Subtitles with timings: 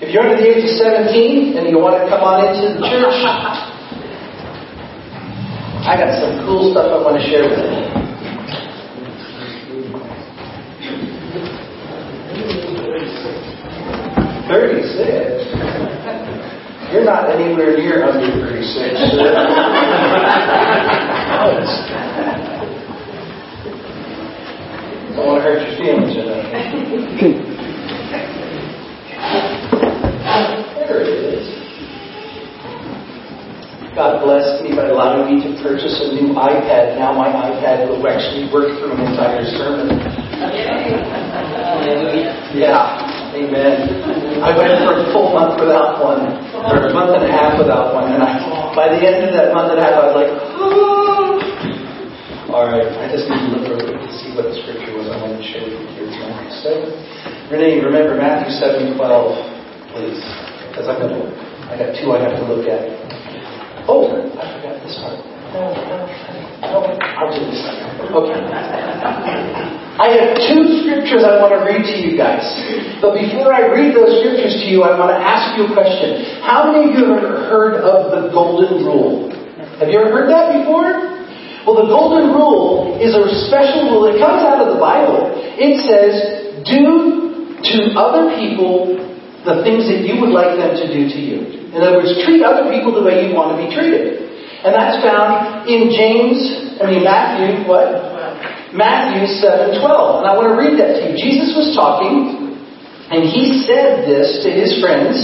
[0.00, 2.80] If you're under the age of 17 and you want to come on into the
[2.88, 3.20] church,
[5.84, 8.00] I got some cool stuff I want to share with you.
[14.48, 15.52] Thirty-six.
[16.92, 18.96] You're not anywhere near under thirty-six.
[25.14, 27.49] Don't want to hurt your feelings, you know.
[35.62, 36.98] Purchase a new iPad.
[36.98, 40.00] Now my iPad will actually work through an entire sermon.
[42.56, 43.30] Yeah.
[43.30, 44.42] Amen.
[44.42, 46.26] I went for a full month without one,
[46.66, 48.42] or a month and a half without one, and I,
[48.74, 51.38] by the end of that month and a half, I was like, oh.
[52.50, 55.22] all right, I just need to look quick to see what the scripture was I
[55.22, 56.50] wanted to share with you here tonight.
[56.58, 56.90] So,
[57.54, 59.38] Renee, remember Matthew seven twelve,
[59.94, 60.18] please,
[60.74, 61.30] because I'm gonna,
[61.70, 62.82] I got two I have to look at.
[63.86, 65.29] Oh, I forgot this part.
[65.50, 67.58] I'll do this.
[68.14, 68.38] Okay.
[70.00, 72.46] I have two scriptures I want to read to you guys.
[73.02, 76.40] But before I read those scriptures to you, I want to ask you a question.
[76.46, 79.28] How many of you have heard of the Golden Rule?
[79.82, 81.18] Have you ever heard that before?
[81.66, 84.06] Well, the Golden Rule is a special rule.
[84.06, 85.34] It comes out of the Bible.
[85.34, 88.96] It says, do to other people
[89.44, 91.68] the things that you would like them to do to you.
[91.74, 94.29] In other words, treat other people the way you want to be treated.
[94.60, 96.36] And that's found in James,
[96.80, 98.10] I mean Matthew, what?
[98.76, 100.22] Matthew 7 12.
[100.22, 101.14] And I want to read that to you.
[101.18, 102.54] Jesus was talking,
[103.10, 105.16] and he said this to his friends.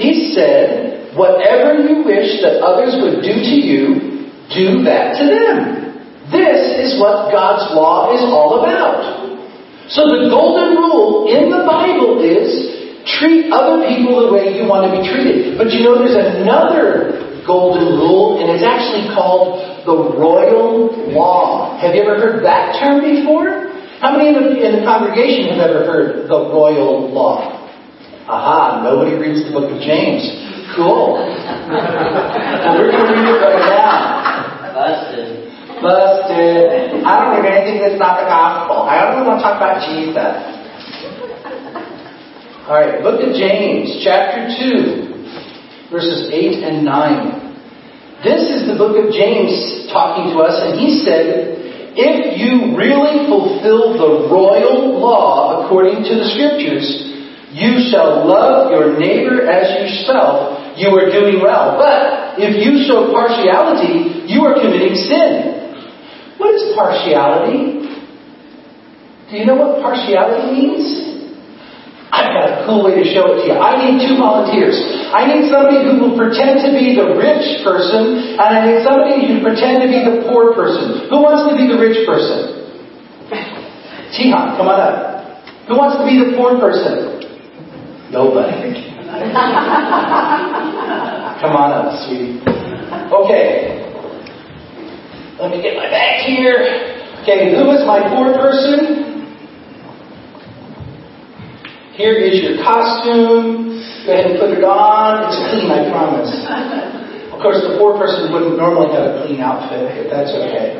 [0.00, 5.78] He said, Whatever you wish that others would do to you, do that to them.
[6.30, 9.26] This is what God's law is all about.
[9.88, 14.84] So the golden rule in the Bible is treat other people the way you want
[14.84, 15.56] to be treated.
[15.56, 21.80] But you know, there's another golden rule, and it's actually called the royal law.
[21.80, 23.72] Have you ever heard that term before?
[24.04, 27.56] How many in the, in the congregation have ever heard the royal law?
[28.28, 30.20] Aha, nobody reads the book of James.
[30.76, 31.16] Cool.
[31.16, 34.68] well, we're going to read it right now.
[34.76, 35.48] Busted.
[35.80, 37.02] Busted.
[37.02, 38.84] I don't read anything that's not the gospel.
[38.84, 40.58] I only want to talk about Jesus.
[42.68, 47.47] All right, look at James chapter 2, verses 8 and 9.
[48.18, 53.30] This is the book of James talking to us, and he said, If you really
[53.30, 56.82] fulfill the royal law according to the scriptures,
[57.54, 61.78] you shall love your neighbor as yourself, you are doing well.
[61.78, 66.34] But if you show partiality, you are committing sin.
[66.42, 67.86] What is partiality?
[69.30, 71.17] Do you know what partiality means?
[72.08, 73.56] I've got a cool way to show it to you.
[73.60, 74.80] I need two volunteers.
[75.12, 79.28] I need somebody who will pretend to be the rich person, and I need somebody
[79.28, 81.12] who will pretend to be the poor person.
[81.12, 82.64] Who wants to be the rich person?
[84.16, 85.44] Tihan, come on up.
[85.68, 87.20] Who wants to be the poor person?
[88.08, 88.72] Nobody.
[91.44, 92.40] come on up, sweetie.
[93.12, 93.84] Okay.
[95.36, 96.56] Let me get my bag here.
[97.20, 99.07] Okay, who is my poor person?
[101.98, 103.74] Here is your costume.
[104.06, 105.26] Go ahead and put it on.
[105.26, 106.30] It's clean, I promise.
[107.34, 110.78] Of course, the poor person wouldn't normally have a clean outfit, but that's okay.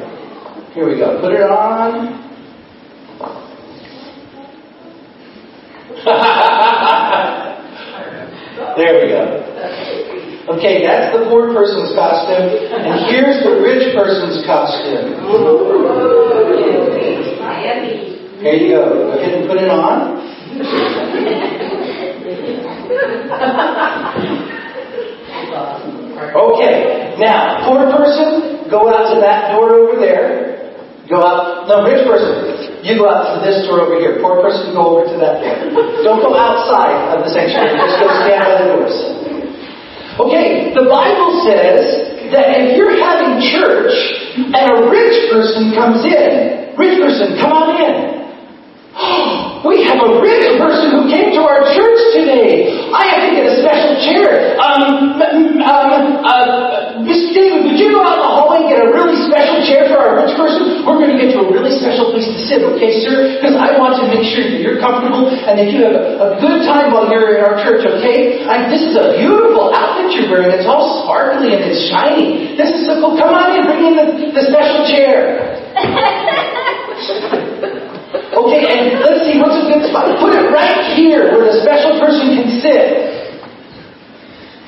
[0.79, 1.19] Here we go.
[1.19, 2.23] Put it on.
[8.79, 9.43] there we go.
[10.55, 12.47] Okay, that's the poor person's costume,
[12.79, 15.19] and here's the rich person's costume.
[18.39, 18.87] Here you go.
[18.87, 20.29] Go ahead and put it on.
[26.29, 30.59] Okay, now, poor person, go out to that door over there.
[31.09, 34.21] Go out, no, rich person, you go out to this door over here.
[34.21, 36.05] Poor person, go over to that door.
[36.05, 38.93] Don't go outside of the sanctuary, just go stand by the doors.
[40.21, 41.81] Okay, the Bible says
[42.35, 43.95] that if you're having church
[44.53, 48.18] and a rich person comes in, rich person, come on in.
[49.59, 52.71] We have a rich person who came to our church today.
[52.95, 54.55] I have to get a special chair.
[54.55, 55.91] Um, um,
[56.23, 57.35] uh, Mr.
[57.35, 59.99] David, would you go out in the hallway and get a really special chair for
[59.99, 60.87] our rich person?
[60.87, 63.43] We're going to get you a really special place to sit, okay, sir?
[63.43, 66.29] Because I want to make sure that you're comfortable and that you have a, a
[66.39, 68.47] good time while you're in our church, okay?
[68.47, 70.55] I, this is a beautiful outfit you're wearing.
[70.55, 72.55] It's all sparkly and it's shiny.
[72.55, 73.19] This is so cool.
[73.19, 74.07] Come on in, bring in the,
[74.39, 75.59] the special chair.
[78.39, 80.15] Okay, and let's see, what's a good spot?
[80.23, 82.87] Put it right here where the special person can sit.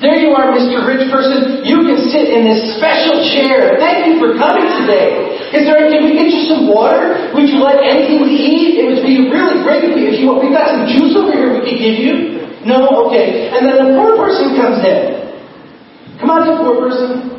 [0.03, 0.83] There you are, Mr.
[0.83, 1.63] Rich Person.
[1.63, 3.79] You can sit in this special chair.
[3.79, 5.39] Thank you for coming today.
[5.55, 7.31] Is there, can we get you some water?
[7.31, 8.81] Would you like anything to eat?
[8.81, 10.43] It would be really great if you, want.
[10.43, 12.43] We've got some juice over here we could give you.
[12.65, 13.07] No?
[13.07, 13.55] Okay.
[13.55, 16.19] And then the poor person comes in.
[16.19, 17.31] Come on, the poor person.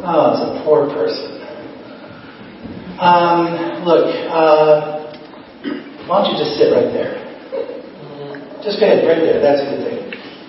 [0.00, 1.37] Oh, it's a poor person.
[2.98, 5.14] Um, look, uh,
[6.10, 7.14] why don't you just sit right there?
[8.58, 9.38] Just go ahead, right there.
[9.38, 9.98] That's a good thing.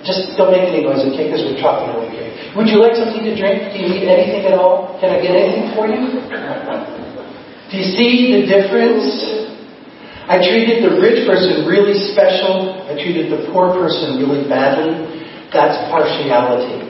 [0.01, 1.29] Just don't make any noise, okay?
[1.29, 2.25] Because we're talking over here.
[2.57, 3.69] Would you like something to drink?
[3.69, 4.97] Do you need anything at all?
[4.97, 6.01] Can I get anything for you?
[7.69, 9.05] Do you see the difference?
[10.25, 12.81] I treated the rich person really special.
[12.89, 15.05] I treated the poor person really badly.
[15.53, 16.89] That's partiality.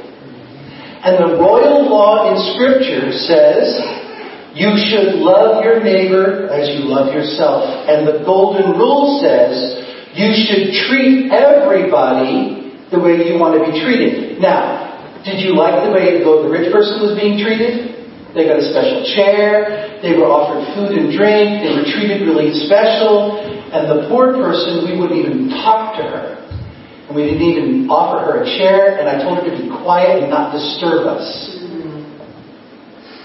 [1.03, 3.98] And the royal law in Scripture says
[4.55, 7.65] you should love your neighbor as you love yourself.
[7.85, 9.85] And the golden rule says
[10.17, 14.41] you should treat everybody the way you want to be treated.
[14.41, 17.99] Now, did you like the way the rich person was being treated?
[18.33, 22.53] They got a special chair, they were offered food and drink, they were treated really
[22.69, 23.41] special,
[23.73, 26.37] and the poor person, we wouldn't even talk to her.
[27.09, 30.21] And we didn't even offer her a chair, and I told her to be quiet
[30.21, 31.25] and not disturb us.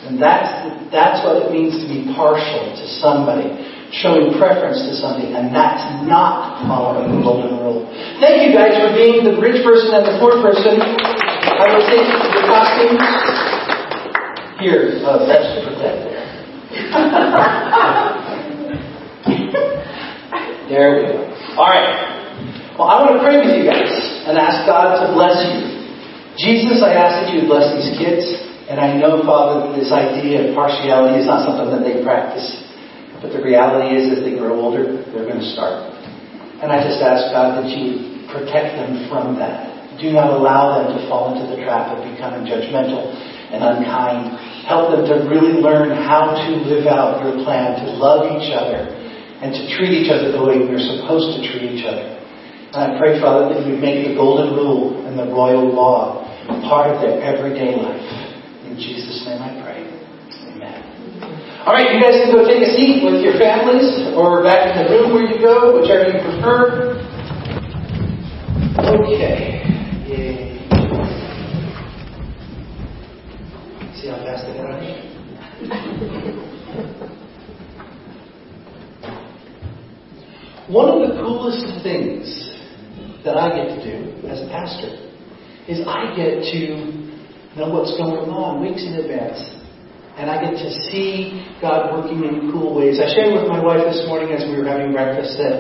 [0.05, 3.49] And that's, that's what it means to be partial to somebody,
[3.89, 7.89] showing preference to something, and that's not following the golden rule.
[8.21, 10.77] Thank you guys for being the rich person and the poor person.
[10.77, 13.01] I will take your costumes.
[14.61, 16.21] Here, uh, that's to that there.
[20.69, 21.17] there we go.
[21.57, 22.77] All right.
[22.79, 23.91] Well, I want to pray with you guys
[24.27, 25.75] and ask God to bless you.
[26.39, 28.54] Jesus, I ask that you bless these kids.
[28.65, 32.49] And I know, Father, that this idea of partiality is not something that they practice.
[33.21, 35.85] But the reality is, as they grow older, they're going to start.
[36.65, 39.69] And I just ask, God, that you protect them from that.
[40.01, 43.13] Do not allow them to fall into the trap of becoming judgmental
[43.53, 44.33] and unkind.
[44.65, 48.89] Help them to really learn how to live out your plan, to love each other,
[49.45, 52.17] and to treat each other the way we're supposed to treat each other.
[52.73, 56.25] And I pray, Father, that you make the golden rule and the royal law
[56.65, 58.24] part of their everyday life.
[58.75, 59.87] In Jesus' name I pray.
[60.51, 60.83] Amen.
[61.65, 64.83] All right, you guys can go take a seat with your families or back in
[64.83, 66.99] the room where you go, whichever you prefer.
[68.83, 69.63] Okay.
[70.11, 70.59] Yay.
[73.95, 74.75] See how fast I got
[80.69, 82.27] One of the coolest things
[83.25, 84.99] that I get to do as a pastor
[85.69, 87.14] is I get to
[87.57, 89.39] know what's going on weeks in advance.
[90.19, 93.03] And I get to see God working in cool ways.
[93.03, 95.59] I shared with my wife this morning as we were having breakfast that,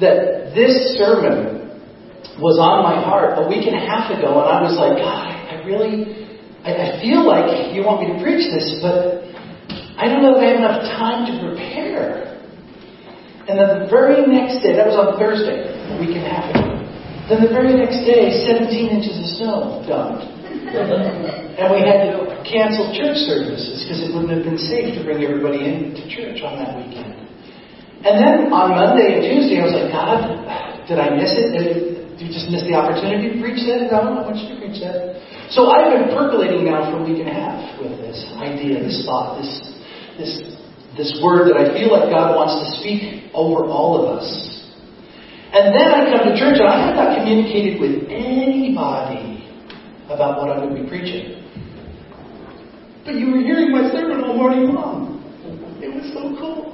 [0.00, 0.18] that
[0.56, 1.76] this sermon
[2.40, 5.28] was on my heart a week and a half ago, and I was like, God,
[5.28, 6.24] I really,
[6.64, 9.28] I, I feel like you want me to preach this, but
[10.00, 12.32] I don't know if I have enough time to prepare.
[13.44, 16.48] And then the very next day, that was on Thursday, a week and a half
[16.48, 16.80] ago.
[17.28, 20.41] Then the very next day, 17 inches of snow dumped
[20.72, 25.20] and we had to cancel church services because it wouldn't have been safe to bring
[25.20, 27.12] everybody into church on that weekend.
[28.02, 30.20] And then on Monday and Tuesday, I was like, God,
[30.88, 31.54] did I miss it?
[31.54, 33.90] Did, you just miss the opportunity to preach that?
[33.90, 35.18] No, I want you to preach that.
[35.50, 39.02] So I've been percolating now for a week and a half with this idea, this
[39.02, 39.50] thought, this
[40.16, 40.32] this
[40.96, 44.28] this word that I feel like God wants to speak over all of us.
[45.52, 49.31] And then I come to church and I have not communicated with anybody
[50.14, 51.42] about what I'm going to be preaching.
[53.04, 55.18] But you were hearing my sermon all morning long.
[55.82, 56.70] It was so cool.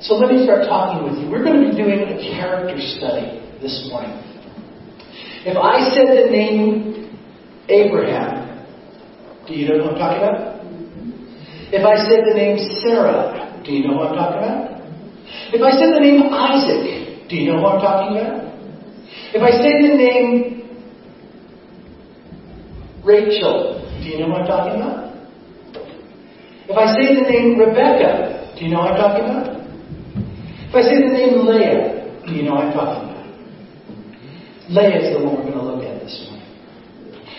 [0.00, 1.26] So let me start talking with you.
[1.26, 4.14] We're going to be doing a character study this morning.
[5.42, 7.18] If I said the name
[7.68, 8.64] Abraham,
[9.48, 10.58] do you know who I'm talking about?
[11.74, 14.78] If I said the name Sarah, do you know who I'm talking about?
[15.50, 18.48] If I said the name Isaac, do you know who I'm talking about?
[19.34, 20.57] If I say the name
[23.08, 23.80] Rachel.
[24.04, 25.16] Do you know what I'm talking about?
[26.68, 29.48] If I say the name Rebecca, do you know what I'm talking about?
[30.68, 33.24] If I say the name Leah, do you know what I'm talking about?
[34.68, 36.44] Leah is the one we're going to look at this morning.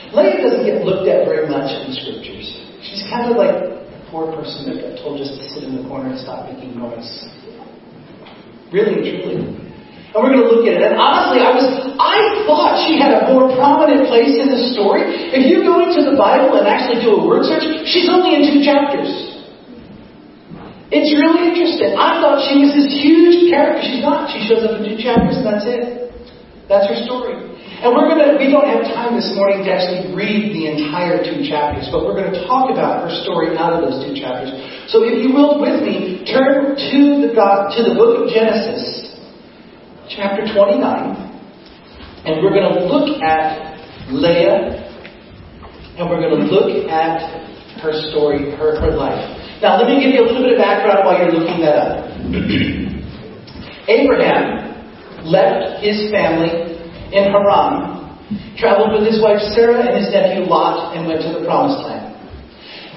[0.09, 2.49] Leah doesn't get looked at very much in the scriptures.
[2.81, 5.85] She's kind of like the poor person that got told just to sit in the
[5.85, 7.05] corner and stop making noise.
[8.73, 9.45] Really truly.
[10.09, 10.89] And we're going to look at it.
[10.89, 11.69] And honestly, I was,
[12.01, 12.17] I
[12.49, 15.03] thought she had a more prominent place in the story.
[15.35, 18.47] If you go into the Bible and actually do a word search, she's only in
[18.47, 19.11] two chapters.
[20.89, 21.93] It's really interesting.
[21.99, 23.83] I thought she was this huge character.
[23.83, 24.31] She's not.
[24.31, 26.09] She shows up in two chapters and that's it.
[26.65, 27.37] That's her story.
[27.79, 31.45] And we're gonna, we don't have time this morning to actually read the entire two
[31.47, 34.51] chapters, but we're gonna talk about her story out of those two chapters.
[34.91, 39.15] So if you will, with me, turn to the God, to the book of Genesis,
[40.11, 40.75] chapter 29,
[42.25, 43.68] and we're gonna look at
[44.11, 44.89] Leah,
[45.97, 47.21] and we're gonna look at
[47.81, 49.21] her story, her, her life.
[49.61, 52.09] Now let me give you a little bit of background while you're looking that up.
[53.89, 56.79] Abraham left his family
[57.11, 61.45] in Haran, traveled with his wife Sarah and his nephew Lot, and went to the
[61.45, 62.09] promised land.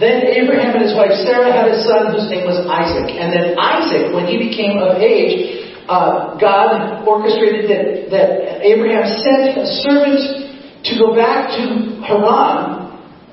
[0.01, 3.15] Then Abraham and his wife Sarah had a son whose name was Isaac.
[3.15, 8.29] And then Isaac, when he became of age, uh, God orchestrated that, that
[8.67, 10.52] Abraham sent a servant
[10.85, 12.83] to go back to Haran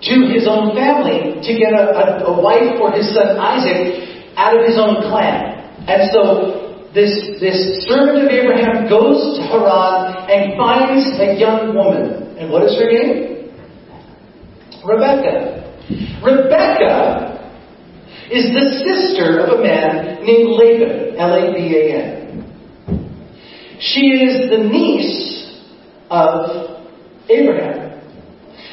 [0.01, 4.55] to his own family to get a, a, a wife for his son Isaac out
[4.55, 5.59] of his own clan.
[5.87, 12.37] And so this, this servant of Abraham goes to Haran and finds a young woman.
[12.37, 13.51] And what is her name?
[14.85, 15.59] Rebecca.
[16.23, 17.29] Rebecca
[18.31, 22.19] is the sister of a man named Laban, L-A-B-A-N.
[23.79, 25.59] She is the niece
[26.09, 26.78] of
[27.29, 27.89] Abraham.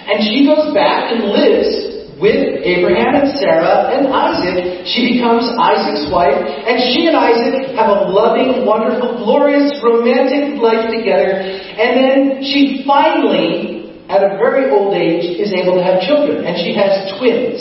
[0.06, 4.88] And she goes back and lives with Abraham and Sarah and Isaac.
[4.88, 10.88] She becomes Isaac's wife, and she and Isaac have a loving, wonderful, glorious, romantic life
[10.88, 11.36] together.
[11.36, 16.56] And then she finally, at a very old age, is able to have children, and
[16.56, 17.60] she has twins.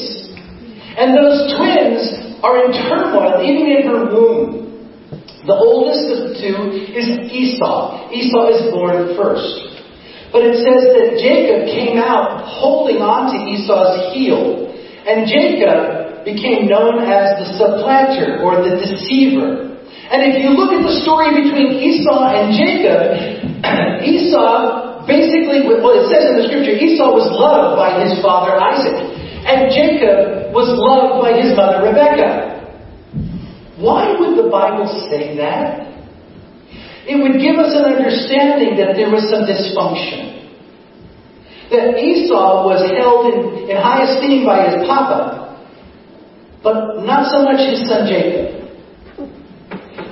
[0.96, 4.66] And those twins are in turmoil, even in her womb.
[5.46, 6.58] The oldest of the two
[6.96, 8.10] is Esau.
[8.10, 9.75] Esau is born first.
[10.36, 14.68] But it says that Jacob came out holding on to Esau's heel.
[15.08, 19.80] And Jacob became known as the supplanter or the deceiver.
[20.12, 23.15] And if you look at the story between Esau and Jacob,
[24.12, 29.08] Esau basically, well, it says in the scripture, Esau was loved by his father Isaac.
[29.48, 32.60] And Jacob was loved by his mother Rebekah.
[33.80, 35.95] Why would the Bible say that?
[37.05, 40.50] It would give us an understanding that there was some dysfunction.
[41.69, 45.45] That Esau was held in, in high esteem by his papa,
[46.65, 48.65] but not so much his son Jacob.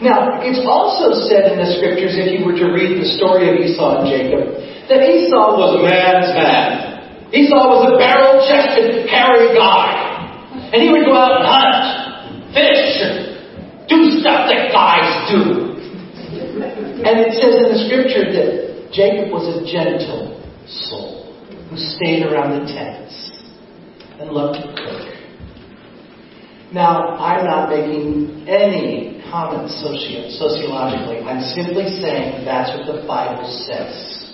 [0.05, 3.57] Now, it's also said in the scriptures, if you were to read the story of
[3.57, 4.43] Esau and Jacob,
[4.85, 7.33] that Esau was a man's man.
[7.33, 10.13] Esau was a barrel chested, hairy guy.
[10.69, 13.01] And he would go out and hunt, fish,
[13.89, 15.72] do stuff that guys do.
[17.03, 21.35] And it says in the scripture that Jacob was a gentle soul
[21.69, 23.31] who stayed around the tents
[24.19, 25.13] and loved to cook.
[26.71, 31.19] Now, I'm not making any comments soci- sociologically.
[31.19, 34.33] I'm simply saying that's what the Bible says.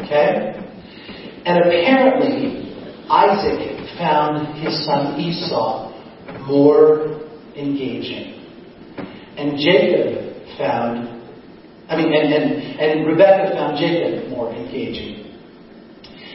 [0.00, 0.54] Okay?
[1.44, 2.72] And apparently,
[3.10, 5.92] Isaac found his son Esau
[6.46, 7.20] more
[7.56, 8.46] engaging.
[9.36, 11.15] And Jacob found
[11.86, 12.46] I mean, and, and,
[12.82, 15.26] and Rebecca found Jacob more engaging.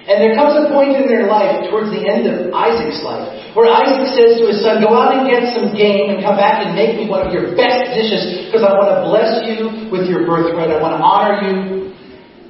[0.01, 3.69] And there comes a point in their life, towards the end of Isaac's life, where
[3.69, 6.73] Isaac says to his son, Go out and get some game and come back and
[6.73, 10.25] make me one of your best dishes because I want to bless you with your
[10.25, 10.73] birthright.
[10.73, 11.93] I want to honor you.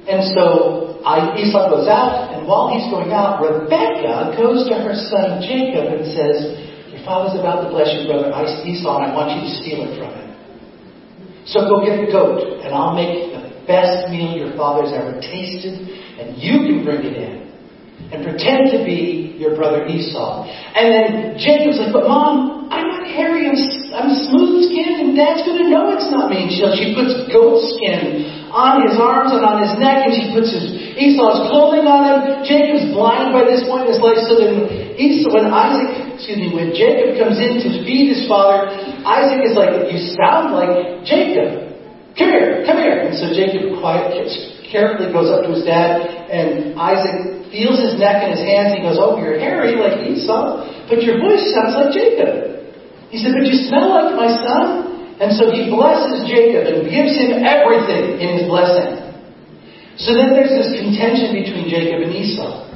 [0.08, 5.44] And so Esau goes out, and while he's going out, Rebecca goes to her son
[5.44, 6.56] Jacob and says,
[6.88, 9.92] Your father's about to bless your brother Esau, and I want you to steal it
[10.00, 10.31] from him.
[11.46, 15.74] So go get a goat, and I'll make the best meal your father's ever tasted,
[16.18, 17.42] and you can bring it in.
[18.12, 20.44] And pretend to be your brother Esau.
[20.44, 21.08] And then
[21.40, 23.56] Jacob's like, but mom, I'm not hairy, I'm,
[23.96, 26.44] I'm smooth skinned, and dad's gonna know it's not me.
[26.44, 30.28] And she, she puts goat skin on his arms and on his neck, and she
[30.36, 32.18] puts his Esau's clothing on him.
[32.44, 36.52] Jacob's blind by this point in his life, so then Esau, when Isaac, excuse me,
[36.52, 38.68] when Jacob comes in to feed his father,
[39.04, 41.72] Isaac is like, you sound like Jacob.
[42.16, 43.08] Come here, come here.
[43.08, 44.12] And so Jacob quiet,
[44.68, 48.80] carefully goes up to his dad, and Isaac feels his neck and his hands, and
[48.80, 52.52] he goes, oh, you're hairy like Esau, but your voice sounds like Jacob.
[53.12, 54.92] He said, but you smell like my son.
[55.20, 59.01] And so he blesses Jacob and gives him everything in his blessing.
[60.00, 62.72] So then there's this contention between Jacob and Esau.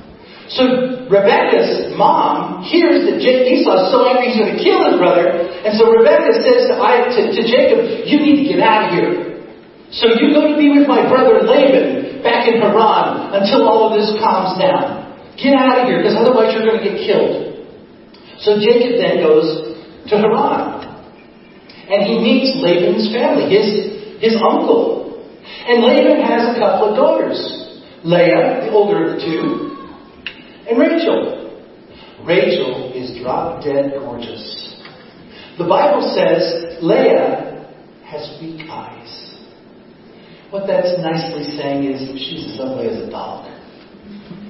[0.52, 0.62] So
[1.11, 5.75] Rebecca's mom hears that Esau is so angry he's going to kill his brother, and
[5.75, 9.42] so Rebecca says to, to, to Jacob, "You need to get out of here.
[9.90, 13.99] So you go to be with my brother Laban back in Haran until all of
[13.99, 15.18] this calms down.
[15.35, 17.66] Get out of here, because otherwise you're going to get killed."
[18.38, 19.75] So Jacob then goes
[20.12, 20.87] to Haran,
[21.90, 25.05] and he meets Laban's family, his his uncle
[25.66, 27.38] And Laban has a couple of daughters
[28.04, 29.66] Leah, the older of the two,
[30.68, 31.42] and Rachel.
[32.24, 34.42] Rachel is drop dead gorgeous.
[35.58, 37.66] The Bible says Leah
[38.04, 39.34] has weak eyes.
[40.50, 43.50] What that's nicely saying is she's as ugly as a dog.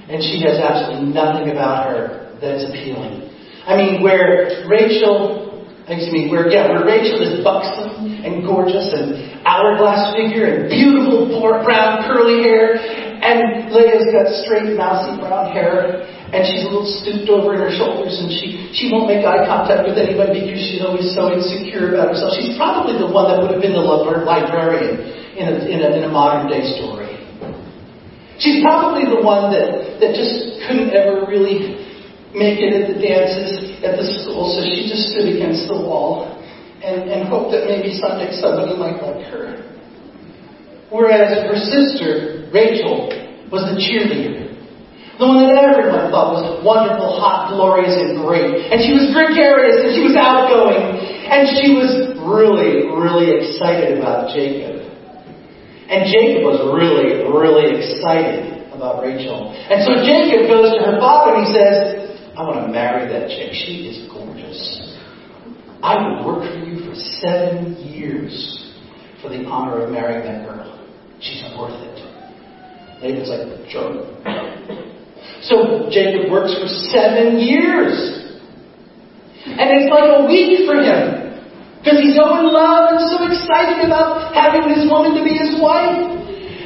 [0.08, 3.32] And she has absolutely nothing about her that is appealing.
[3.66, 5.55] I mean, where Rachel
[5.86, 11.38] Excuse me, where, yeah, where Rachel is buxom and gorgeous and hourglass figure and beautiful
[11.62, 16.02] brown curly hair, and Leah's got straight mousy brown hair,
[16.34, 19.46] and she's a little stooped over in her shoulders, and she, she won't make eye
[19.46, 22.34] contact with anybody because she's always so insecure about herself.
[22.34, 24.98] She's probably the one that would have been the librarian
[25.38, 27.14] in a, in a, in a modern day story.
[28.42, 31.85] She's probably the one that, that just couldn't ever really
[32.36, 36.36] make it at the dances at the school, so she just stood against the wall
[36.84, 39.64] and, and hoped that maybe someday somebody might like her.
[40.92, 43.08] Whereas her sister, Rachel,
[43.48, 44.52] was the cheerleader.
[45.16, 48.68] The one that everyone thought was wonderful, hot, glorious, and great.
[48.68, 54.28] And she was gregarious, and she was outgoing, and she was really, really excited about
[54.36, 54.84] Jacob.
[55.88, 59.56] And Jacob was really, really excited about Rachel.
[59.56, 61.95] And so Jacob goes to her father and he says,
[62.36, 63.56] I want to marry that chick.
[63.56, 64.60] She is gorgeous.
[65.80, 66.92] I would work for you for
[67.24, 68.76] seven years
[69.22, 70.68] for the honor of marrying that girl.
[71.20, 71.96] She's worth it.
[73.00, 74.04] Laban's like, sure.
[75.48, 77.96] So Jacob works for seven years.
[79.46, 81.40] And it's like a week for him.
[81.80, 85.56] Because he's so in love and so excited about having this woman to be his
[85.56, 86.15] wife.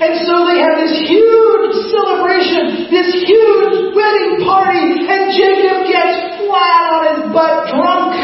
[0.00, 6.80] And so they have this huge celebration, this huge wedding party, and Jacob gets flat
[6.88, 8.16] on his butt drunk.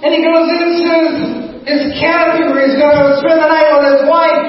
[0.00, 4.02] And he goes into his canopy where he's going to spend the night with his
[4.08, 4.40] wife,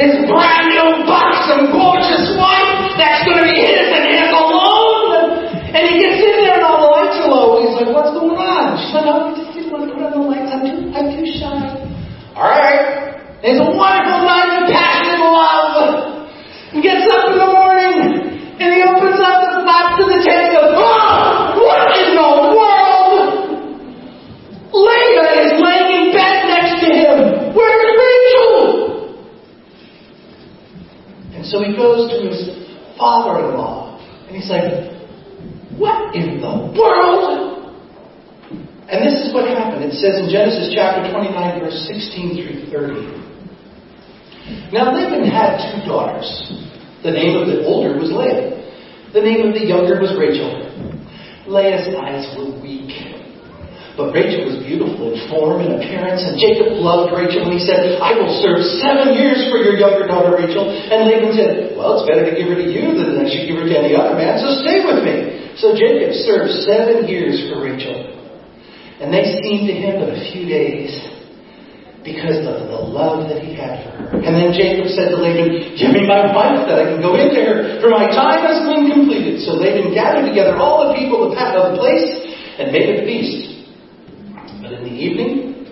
[0.00, 5.52] his brand new buxom, gorgeous wife that's going to be his and his alone.
[5.68, 7.60] And he gets in there and all the lights are low.
[7.60, 8.80] He's like, what's going on?
[8.80, 10.48] She's like, we just didn't want to put on the lights.
[10.48, 11.60] I'm too, I'm too shy.
[12.40, 13.12] All right.
[13.42, 14.51] It's a wonderful night
[16.80, 20.56] gets up in the morning and he opens up the flap to the tent and
[20.56, 23.52] goes, oh, what in the world?
[24.72, 27.52] Leah is laying in bed next to him.
[27.52, 29.20] Where's Rachel?
[31.36, 32.56] And so he goes to his
[32.96, 34.92] father-in-law and he's like,
[35.76, 37.68] what in the world?
[38.88, 39.84] And this is what happened.
[39.84, 43.22] It says in Genesis chapter 29, verse 16 through 30.
[44.72, 46.28] Now Laban had two daughters.
[47.02, 48.62] The name of the older was Leah.
[49.10, 50.54] The name of the younger was Rachel.
[51.50, 52.94] Leah's eyes were weak.
[53.92, 58.00] But Rachel was beautiful in form and appearance, and Jacob loved Rachel, and he said,
[58.00, 60.64] I will serve seven years for your younger daughter Rachel.
[60.64, 63.60] And Laban said, Well, it's better to give her to you than I should give
[63.60, 65.58] her to any other man, so stay with me.
[65.60, 68.16] So Jacob served seven years for Rachel.
[69.02, 71.11] And they seemed to him but a few days
[72.02, 74.06] because of the love that he had for her.
[74.18, 77.38] And then Jacob said to Laban, Give me my wife that I can go into
[77.38, 79.46] her, for my time has been completed.
[79.46, 82.10] So Laban gathered together all the people of the place
[82.58, 83.70] and made a feast.
[84.60, 85.66] But in the evening,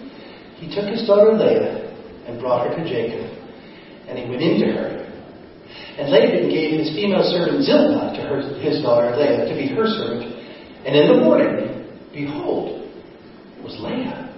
[0.62, 1.90] he took his daughter Leah
[2.26, 3.26] and brought her to Jacob.
[4.06, 5.02] And he went into her.
[5.98, 9.86] And Laban gave his female servant Zilpah to her, his daughter Leah to be her
[9.86, 10.30] servant.
[10.86, 12.86] And in the morning, behold,
[13.62, 14.29] was Leah.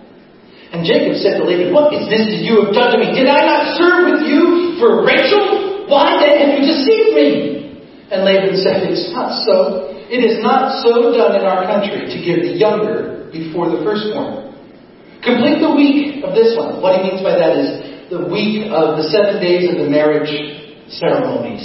[0.72, 3.12] And Jacob said to Laban, What is this that you have done to me?
[3.12, 5.84] Did I not serve with you for Rachel?
[5.84, 7.28] Why then have you deceived me?
[8.08, 9.92] And Laban said, It's not so.
[10.08, 14.56] It is not so done in our country to give the younger before the firstborn.
[15.20, 16.80] Complete the week of this one.
[16.80, 17.68] What he means by that is
[18.08, 20.32] the week of the seven days of the marriage
[20.88, 21.64] ceremonies.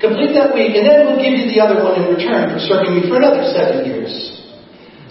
[0.00, 2.96] Complete that week, and then we'll give you the other one in return for serving
[2.96, 4.12] me for another seven years.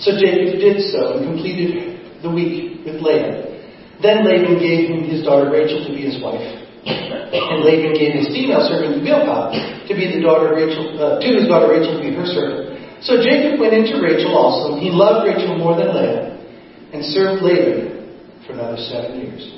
[0.01, 3.55] So Jacob did so and completed the week with Laban.
[4.01, 6.43] Then Laban gave him his daughter Rachel to be his wife.
[6.85, 11.47] And Laban gave his female servant Bilhah to be the daughter Rachel, uh, to his
[11.47, 13.03] daughter Rachel to be her servant.
[13.03, 14.79] So Jacob went into Rachel also.
[14.79, 16.37] He loved Rachel more than Leah
[16.93, 19.51] and served Laban for another seven years.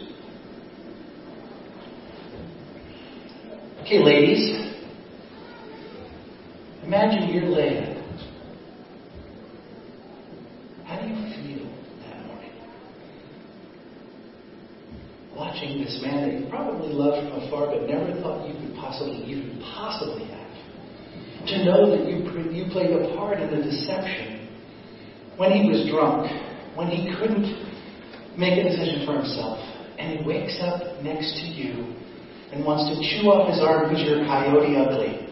[3.81, 4.73] Okay, ladies,
[6.83, 7.93] imagine you're Leah.
[10.85, 11.27] How do you
[15.83, 19.61] this man that you probably loved from afar but never thought you could possibly even
[19.75, 20.47] possibly have.
[21.47, 24.49] To know that you, you played a part in the deception
[25.37, 26.27] when he was drunk,
[26.75, 27.47] when he couldn't
[28.37, 29.59] make a decision for himself,
[29.97, 31.95] and he wakes up next to you
[32.51, 35.27] and wants to chew off his arm because you're coyote ugly.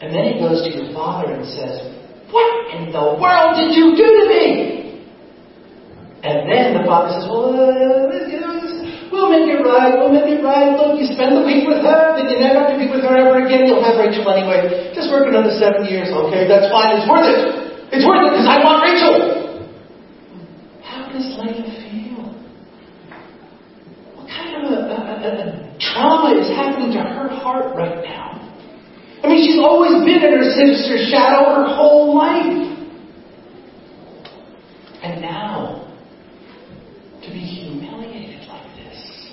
[0.00, 1.90] And then he goes to your father and says,
[2.30, 4.77] What in the world did you do to me?
[6.18, 8.10] And then the father says, Well, uh,
[9.14, 10.74] we'll make it right, we'll make it right.
[10.74, 13.14] Look, you spend the week with her, then you never have to be with her
[13.14, 13.70] ever again.
[13.70, 14.90] You'll have Rachel anyway.
[14.98, 16.50] Just work another seven years, okay?
[16.50, 16.98] That's fine.
[16.98, 17.40] It's worth it.
[17.94, 19.14] It's worth it because I want Rachel.
[20.82, 22.26] How does Layla feel?
[24.18, 28.42] What kind of a, a, a, a trauma is happening to her heart right now?
[29.22, 32.68] I mean, she's always been in her sister's shadow her whole life.
[35.02, 35.87] And now,
[37.28, 39.30] to be humiliated like this,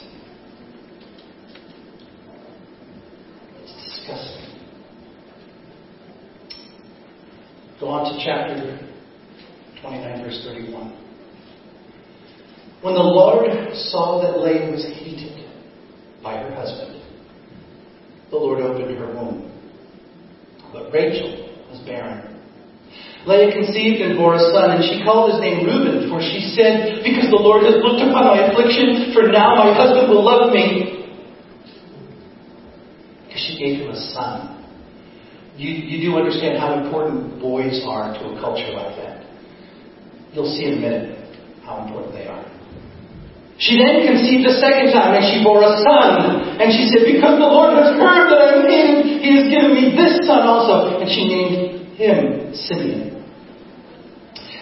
[3.64, 4.60] it's disgusting.
[7.80, 8.80] Go on to chapter
[9.82, 10.90] 29, verse 31.
[12.82, 15.46] When the Lord saw that Leah was hated
[16.22, 17.02] by her husband,
[18.30, 19.52] the Lord opened her womb.
[20.74, 22.35] But Rachel was barren.
[23.26, 27.02] Leah conceived and bore a son, and she called his name Reuben, for she said,
[27.02, 31.10] Because the Lord has looked upon my affliction, for now my husband will love me.
[33.26, 34.54] Because she gave him a son.
[35.58, 39.26] You, you do understand how important boys are to a culture like that.
[40.34, 41.18] You'll see in a minute
[41.66, 42.46] how important they are.
[43.58, 46.60] She then conceived a second time, and she bore a son.
[46.60, 49.96] And she said, Because the Lord has heard that I'm in, He has given me
[49.96, 51.00] this son also.
[51.00, 53.15] And she named him Simeon.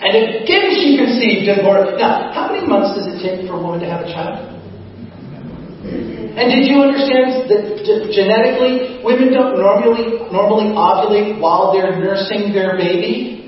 [0.03, 1.95] And again she conceived and bore.
[1.95, 4.53] Now, how many months does it take for a woman to have a child?
[6.33, 7.63] And did you understand that
[8.11, 13.39] genetically, women don't normally normally ovulate while they're nursing their baby?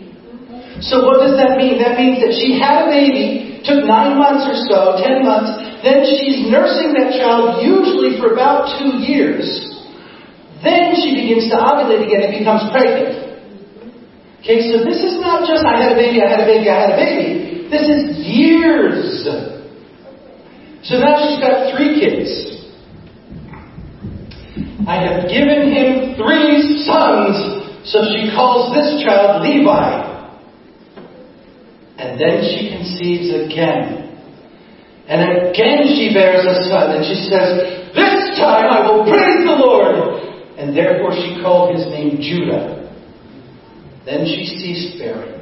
[0.80, 1.82] So what does that mean?
[1.82, 5.50] That means that she had a baby, Took nine months or so, ten months.
[5.82, 9.42] Then she's nursing that child usually for about two years.
[10.62, 13.25] Then she begins to ovulate again and becomes pregnant.
[14.46, 16.78] Okay, so this is not just I had a baby, I had a baby, I
[16.86, 17.66] had a baby.
[17.66, 19.26] This is years.
[20.86, 22.30] So now she's got three kids.
[24.86, 30.14] I have given him three sons, so she calls this child Levi.
[31.98, 34.14] And then she conceives again.
[35.10, 39.58] And again she bears a son, and she says, This time I will praise the
[39.58, 40.22] Lord.
[40.62, 42.85] And therefore she called his name Judah.
[44.06, 45.42] Then she ceased bearing.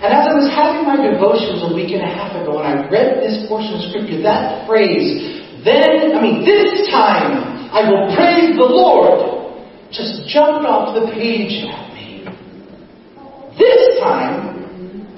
[0.00, 2.88] And as I was having my devotions a week and a half ago, and I
[2.88, 8.56] read this portion of scripture, that phrase, then, I mean, this time I will praise
[8.56, 9.60] the Lord,
[9.92, 12.24] just jumped off the page at me.
[13.58, 14.60] This time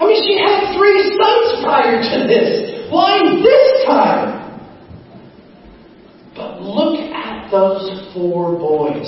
[0.02, 2.90] I mean, she had three sons prior to this.
[2.90, 4.42] Why this time?
[6.34, 9.06] But look at those four boys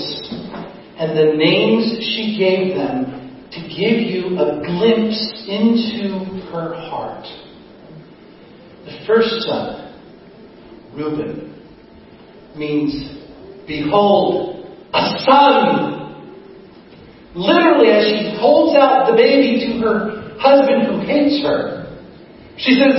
[0.97, 7.25] and the names she gave them to give you a glimpse into her heart.
[8.85, 9.93] The first son,
[10.95, 11.51] Reuben,
[12.55, 13.15] means,
[13.67, 15.91] Behold, a son.
[17.35, 21.83] Literally, as she holds out the baby to her husband who hates her.
[22.57, 22.95] She says,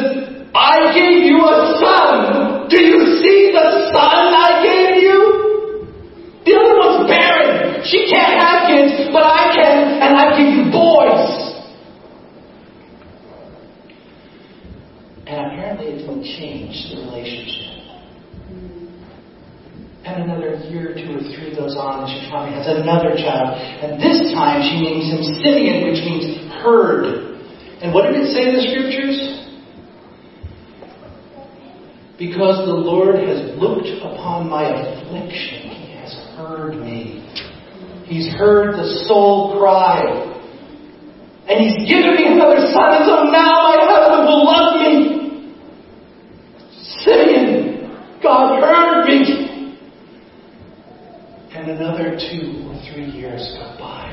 [0.55, 2.69] I gave you a son.
[2.69, 5.37] Do you see the son I gave you?
[6.45, 7.83] The other one's barren.
[7.85, 11.47] She can't have kids, but I can, and I give you boys.
[15.27, 17.75] And apparently it didn't change the relationship.
[20.07, 23.59] And another year or two or three goes on, and she finally has another child.
[23.83, 27.43] And this time she names him Simeon, which means heard.
[27.83, 29.19] And what did it say in the scriptures?
[32.19, 37.27] Because the Lord has looked upon my affliction, He has heard me.
[38.07, 40.07] He's heard the soul cry.
[41.51, 44.76] And He's given me another son, and so now my husband will love.
[47.07, 49.79] Simeon, God heard me.
[51.55, 54.11] And another two or three years go by,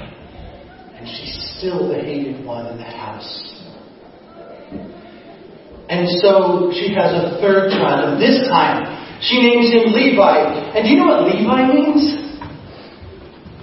[0.95, 3.49] and she's still the hated one in the house.
[5.89, 8.85] And so she has a third child, and this time
[9.21, 10.77] she names him Levi.
[10.77, 12.13] And do you know what Levi means?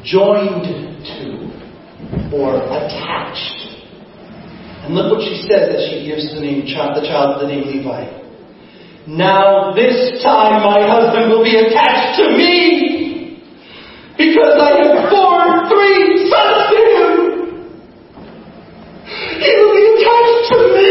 [0.04, 0.66] Joined
[1.06, 3.78] to, or attached.
[4.84, 8.19] And look what she says as she gives the name the child the name Levi.
[9.16, 13.42] Now this time my husband will be attached to me
[14.16, 17.10] because I have borne three sons to him.
[19.42, 20.90] He will be attached to me.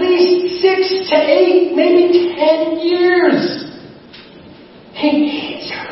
[0.00, 3.64] Please six to eight, maybe ten years.
[4.94, 5.90] He hates her.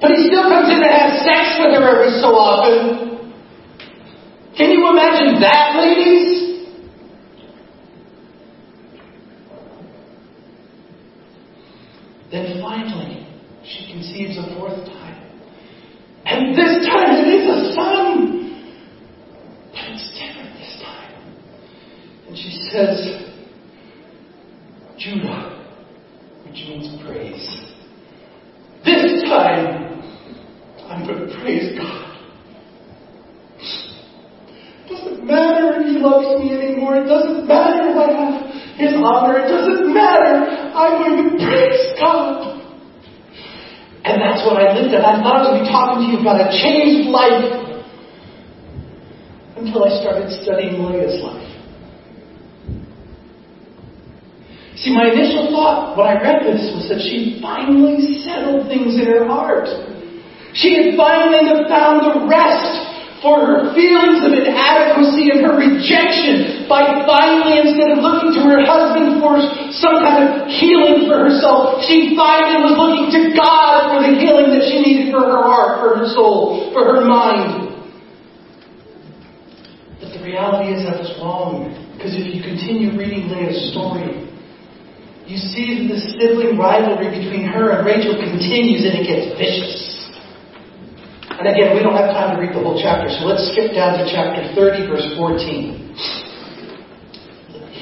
[0.00, 3.34] But he still comes in to have sex with her every so often.
[4.56, 6.32] Can you imagine that, ladies?
[12.30, 13.26] Then finally,
[13.64, 15.22] she conceives a fourth time.
[16.24, 18.36] And this time it is a son.
[19.72, 20.96] But it's different this time.
[22.28, 23.26] And she says,
[24.98, 25.62] Judah,
[26.44, 27.46] which means praise.
[28.84, 30.02] This time,
[30.88, 32.16] I'm going to praise God.
[33.58, 36.96] It doesn't matter if He loves me anymore.
[36.96, 38.34] It doesn't matter if I have
[38.78, 39.38] His honor.
[39.38, 40.48] It doesn't matter.
[40.74, 42.62] I'm going to praise God.
[44.04, 45.04] And that's what I lived at.
[45.04, 47.52] I thought I would be talking to you about a changed life
[49.56, 51.46] until I started studying Leah's life.
[54.76, 59.08] See, my initial thought when I read this was that she finally settled things in
[59.08, 59.72] her heart.
[60.52, 66.84] She had finally found the rest for her feelings of inadequacy and her rejection by
[67.08, 69.40] finally, instead of looking to her husband for
[69.80, 74.52] some kind of healing for herself, she finally was looking to God for the healing
[74.52, 77.72] that she needed for her heart, for her soul, for her mind.
[80.02, 81.72] But the reality is that was wrong.
[81.96, 84.25] Because if you continue reading Leah's story,
[85.26, 89.74] you see the sibling rivalry between her and Rachel continues and it gets vicious.
[91.34, 93.98] And again, we don't have time to read the whole chapter, so let's skip down
[93.98, 95.82] to chapter 30, verse 14.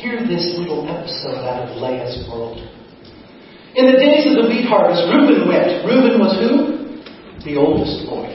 [0.01, 2.59] Hear this little episode out of Leah's world.
[3.77, 5.85] In the days of the wheat harvest, Reuben went.
[5.85, 7.05] Reuben was who?
[7.45, 8.33] The oldest boy.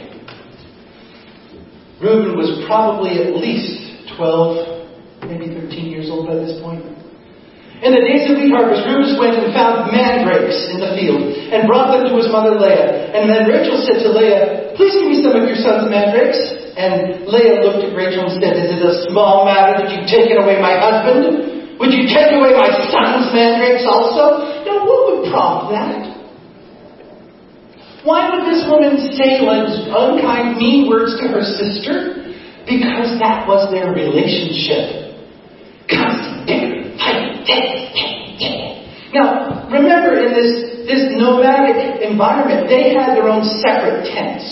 [1.97, 6.98] Reuben was probably at least 12, maybe 13 years old by this point.
[7.79, 11.63] In the days of wheat harvest, Reuben went and found mandrakes in the field and
[11.63, 13.15] brought them to his mother Leah.
[13.15, 16.35] And then Rachel said to Leah, Please give me some of your son's mandrakes.
[16.75, 20.43] And Leah looked at Rachel and said, Is it a small matter that you've taken
[20.43, 21.79] away my husband?
[21.79, 24.43] Would you take away my son's mandrakes also?
[24.67, 26.19] Now, what would prompt that?
[28.03, 32.27] Why would this woman say like unkind, mean words to her sister?
[32.67, 35.15] Because that was their relationship.
[35.87, 36.78] Constant
[39.09, 44.45] now, remember in this, this nomadic environment, they had their own separate tents.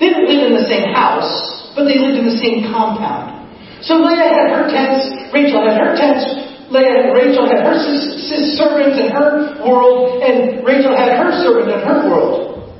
[0.00, 3.44] They didn't live in the same house, but they lived in the same compound.
[3.84, 6.24] So Leah had her tents, Rachel had her tents,
[6.72, 7.76] Leah, and Rachel had her
[8.56, 12.72] servants in her world, and Rachel had her servant in her world.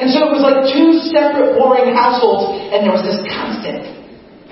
[0.00, 3.91] And so it was like two separate warring households, and there was this constant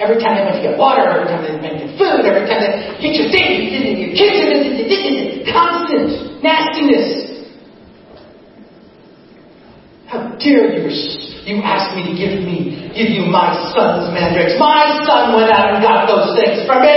[0.00, 2.64] Every time they went to get water, every time they went to food, every time
[2.64, 7.44] they hit your face, in your kitchen, constant nastiness.
[10.08, 10.88] How dare you,
[11.44, 14.56] you ask me to give me, give you my son's mandrakes.
[14.58, 16.96] My son went out and got those things for me.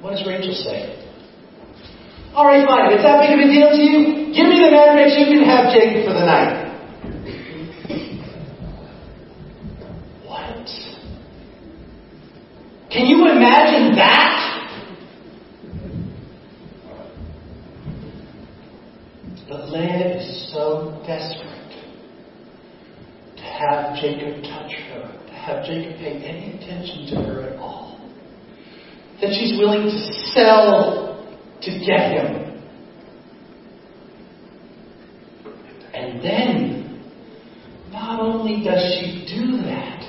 [0.00, 0.94] What does Rachel say?
[2.38, 2.86] All right, fine.
[2.86, 5.18] If it's that big of a deal to you, give me the mandrakes.
[5.18, 6.69] You can have Jacob for the night.
[12.90, 14.36] Can you imagine that?
[19.48, 21.70] But Leah is so desperate
[23.36, 28.10] to have Jacob touch her, to have Jacob pay any attention to her at all,
[29.20, 31.24] that she's willing to sell
[31.62, 32.60] to get him.
[35.94, 37.04] And then,
[37.92, 40.00] not only does she do that,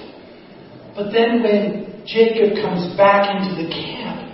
[0.95, 4.31] but then when Jacob comes back into the camp,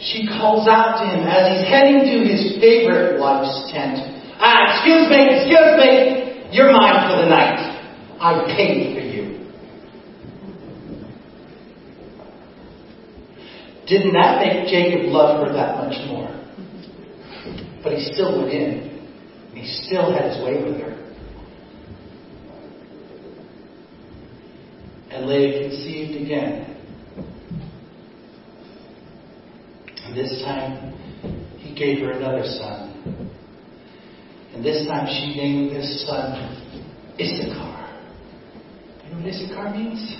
[0.00, 4.02] she calls out to him as he's heading to his favorite wife's tent.
[4.40, 7.72] Ah, excuse me, excuse me, you're mine for the night.
[8.18, 9.12] I paid for you.
[13.86, 16.30] Didn't that make Jacob love her that much more?
[17.82, 18.92] But he still went in.
[19.54, 20.91] He still had his way with her.
[25.32, 26.76] Leah conceived again.
[30.04, 30.92] And this time,
[31.56, 33.30] he gave her another son.
[34.52, 36.34] And this time, she named this son
[37.18, 37.78] Issachar.
[39.04, 40.16] You know what Issachar means?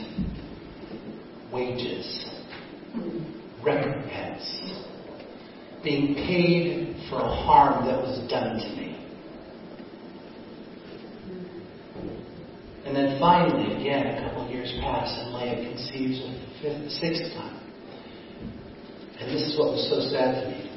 [1.53, 2.31] Wages,
[3.63, 4.87] recompense,
[5.85, 9.02] being paid for a harm that was done to me.
[12.93, 16.29] And then finally, again, a couple years pass, and Leah conceives a
[16.61, 17.57] fifth, sixth time.
[19.17, 20.69] And this is what was so sad to me.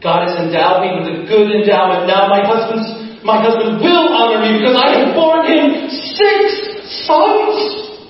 [0.00, 2.08] God has endowed me with a good endowment.
[2.08, 8.00] Now my husband's, my husband will honor me because I have borne him six sons.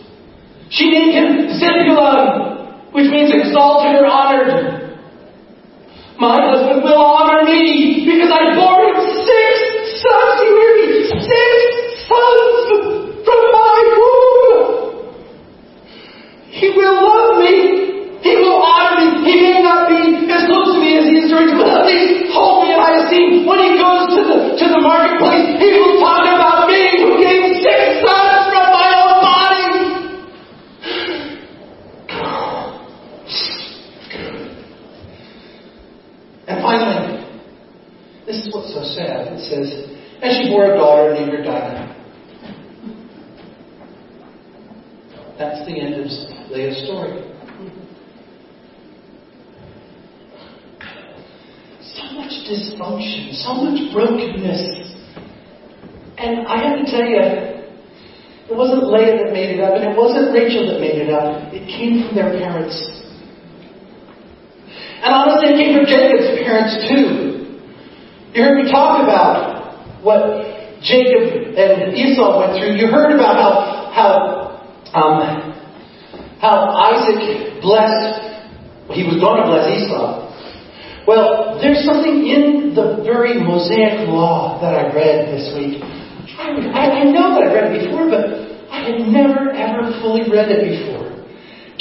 [0.71, 4.87] She named him Zebulun, which means exalted or honored.
[6.15, 10.50] My husband will honor me because I bore him six sons.
[24.83, 25.61] Marketplace,
[26.35, 29.77] about me who gave six sons from my own body.
[36.49, 37.25] And finally,
[38.27, 39.29] this is what's so sad.
[39.33, 39.69] It says,
[40.23, 41.97] and she bore a daughter named her.
[45.39, 46.07] That's the end of
[46.51, 47.23] Leah's story.
[51.81, 54.91] So much dysfunction, so much brokenness.
[56.19, 57.23] And I have to tell you,
[58.51, 61.55] it wasn't Leah that made it up, and it wasn't Rachel that made it up.
[61.55, 62.75] It came from their parents.
[65.01, 67.31] And honestly, it came from Jacob's parents too.
[68.35, 70.51] You heard me talk about what
[70.83, 72.75] Jacob and Esau went through.
[72.75, 73.51] You heard about how
[73.95, 74.11] how
[74.93, 75.55] um,
[76.41, 78.29] how Isaac blessed.
[78.91, 80.30] He was going to bless Esau.
[81.11, 85.83] Well, there's something in the very Mosaic law that I read this week.
[86.39, 88.31] I, I know that I've read it before, but
[88.71, 91.11] I had never ever fully read it before.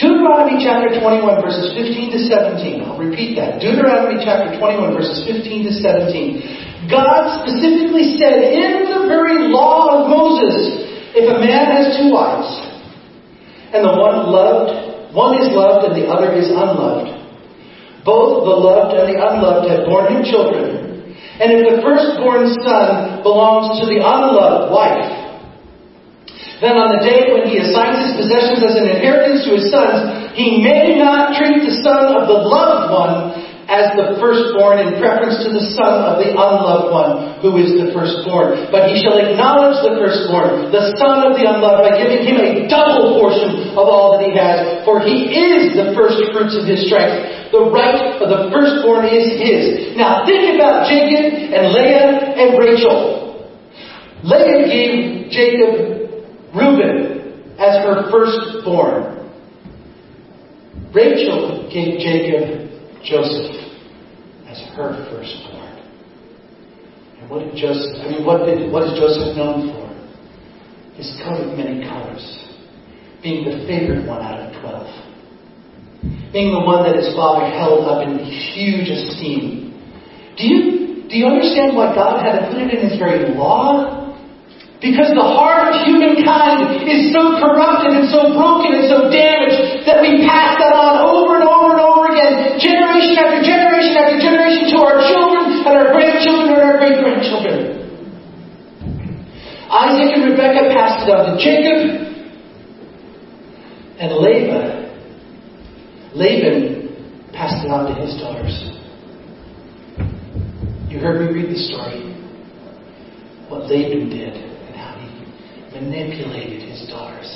[0.02, 2.82] Deuteronomy chapter 21 verses 15 to 17.
[2.82, 3.62] I'll repeat that.
[3.62, 6.89] Deuteronomy chapter 21 verses 15 to 17.
[6.89, 12.50] God specifically said in the very law of Moses, if a man has two wives,
[13.78, 17.18] and the one loved, one is loved and the other is unloved,
[18.10, 23.22] both the loved and the unloved have borne him children, and if the firstborn son
[23.22, 25.30] belongs to the unloved wife,
[26.60, 30.34] then on the day when he assigns his possessions as an inheritance to his sons,
[30.36, 33.38] he may not treat the son of the loved one
[33.69, 37.93] as the firstborn in preference to the son of the unloved one who is the
[37.93, 38.65] firstborn.
[38.73, 42.65] But he shall acknowledge the firstborn, the son of the unloved, by giving him a
[42.65, 46.89] double portion of all that he has, for he is the first fruits of his
[46.89, 47.53] strength.
[47.53, 49.93] The right of the firstborn is his.
[49.93, 52.10] Now think about Jacob and Leah
[52.41, 53.38] and Rachel.
[54.25, 56.10] Leah gave Jacob
[56.58, 59.29] Reuben as her firstborn.
[60.93, 62.59] Rachel gave Jacob
[63.04, 63.56] Joseph
[64.48, 65.76] as her firstborn.
[67.20, 69.88] And what did Joseph, I mean, what, did, what is Joseph known for?
[70.96, 72.24] His coat of many colors.
[73.22, 74.88] Being the favorite one out of twelve.
[76.32, 79.76] Being the one that his father held up in huge esteem.
[80.40, 84.00] Do you, do you understand why God had to put it in his very law?
[84.80, 90.00] Because the heart of humankind is so corrupted and so broken and so damaged that
[90.00, 94.72] we pass that on over and over and over again, generation after generation after generation
[94.72, 97.76] to our children and our grandchildren and our great grandchildren.
[99.69, 102.10] Isaac and Rebekah passed it on to Jacob
[103.99, 104.65] and Laban.
[106.15, 108.55] Laban passed it on to his daughters.
[110.89, 112.01] You heard me read the story.
[113.47, 117.29] What Laban did and how he manipulated his daughters.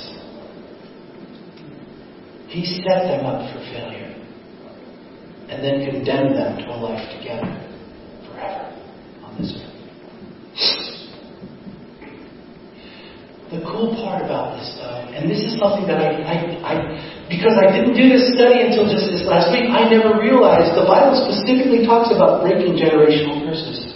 [2.48, 4.10] He set them up for failure
[5.50, 7.46] and then condemned them to a life together
[8.26, 8.74] forever
[9.22, 10.93] on this earth.
[13.54, 16.74] The cool part about this, though, and this is something that I, I, I,
[17.30, 20.82] because I didn't do this study until just this last week, I never realized the
[20.82, 23.94] Bible specifically talks about breaking generational curses.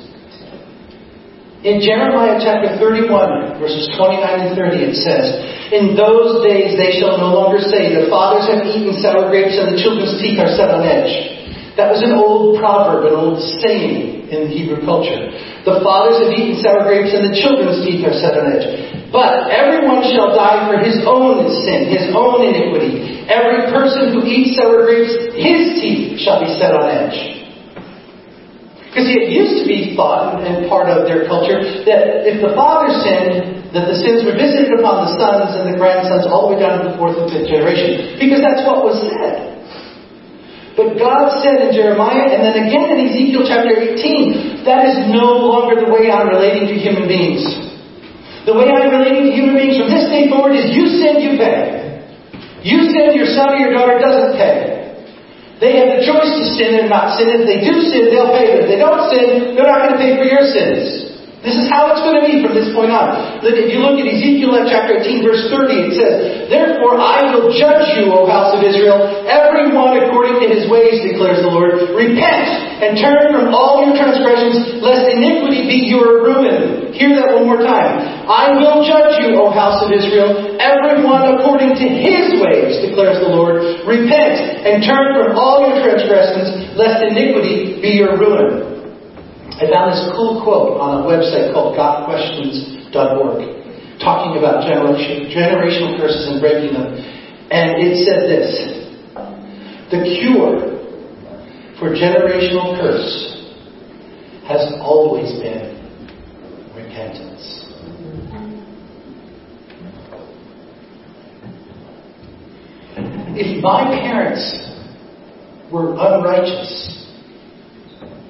[1.67, 5.27] In Jeremiah chapter 31, verses 29 and 30, it says,
[5.75, 9.75] In those days they shall no longer say, The fathers have eaten sour grapes and
[9.75, 11.75] the children's teeth are set on edge.
[11.75, 15.35] That was an old proverb, an old saying in Hebrew culture.
[15.67, 18.98] The fathers have eaten sour grapes and the children's teeth are set on edge.
[19.09, 23.25] But everyone shall die for his own sin, his own iniquity.
[23.25, 27.39] Every person who eats sour grapes, his teeth shall be set on edge.
[28.89, 32.89] Because it used to be thought, and part of their culture, that if the father
[33.05, 36.61] sinned, that the sins were visited upon the sons and the grandsons all the way
[36.61, 38.17] down to the fourth and fifth generation.
[38.17, 39.61] Because that's what was said.
[40.73, 45.37] But God said in Jeremiah, and then again in Ezekiel chapter 18, that is no
[45.49, 47.45] longer the way I'm relating to human beings.
[48.49, 51.37] The way I'm relating to human beings from this day forward is you sin, you
[51.37, 52.01] pay.
[52.65, 54.89] You sin, your son or your daughter doesn't pay.
[55.61, 57.29] They have the choice to sin and not sin.
[57.29, 58.49] If they do sin, they'll pay.
[58.57, 61.08] But if they don't sin, they're not going to pay for your sins.
[61.49, 63.41] This is how it's going to be from this point on.
[63.41, 66.15] If you look at Ezekiel chapter 18, verse 30, it says,
[66.53, 71.01] Therefore I will judge you, O house of Israel, every one according to his ways,
[71.09, 71.97] declares the Lord.
[71.97, 76.93] Repent and turn from all your transgressions, lest iniquity be your ruin.
[76.93, 78.29] Hear that one more time.
[78.29, 83.25] I will judge you, O house of Israel, every one according to his ways, declares
[83.25, 83.89] the Lord.
[83.89, 88.68] Repent and turn from all your transgressions, lest iniquity be your ruin.
[89.59, 93.59] I found this cool quote on a website called gotquestions.org
[93.99, 96.95] talking about generation, generational curses and breaking them.
[97.51, 98.55] And it said this
[99.91, 100.79] The cure
[101.79, 103.35] for generational curse
[104.47, 105.75] has always been
[106.77, 107.65] repentance.
[113.41, 114.43] If my parents
[115.73, 117.07] were unrighteous,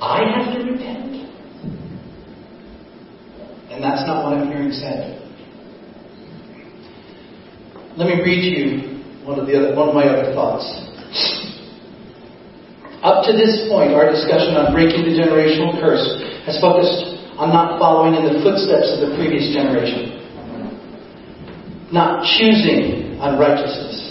[0.00, 1.08] I have to repent.
[3.70, 5.16] And that's not what I'm hearing said.
[7.96, 10.64] Let me read you one of, the other, one of my other thoughts.
[13.02, 16.04] Up to this point, our discussion on breaking the generational curse
[16.44, 20.14] has focused on not following in the footsteps of the previous generation,
[21.92, 24.04] not choosing unrighteousness.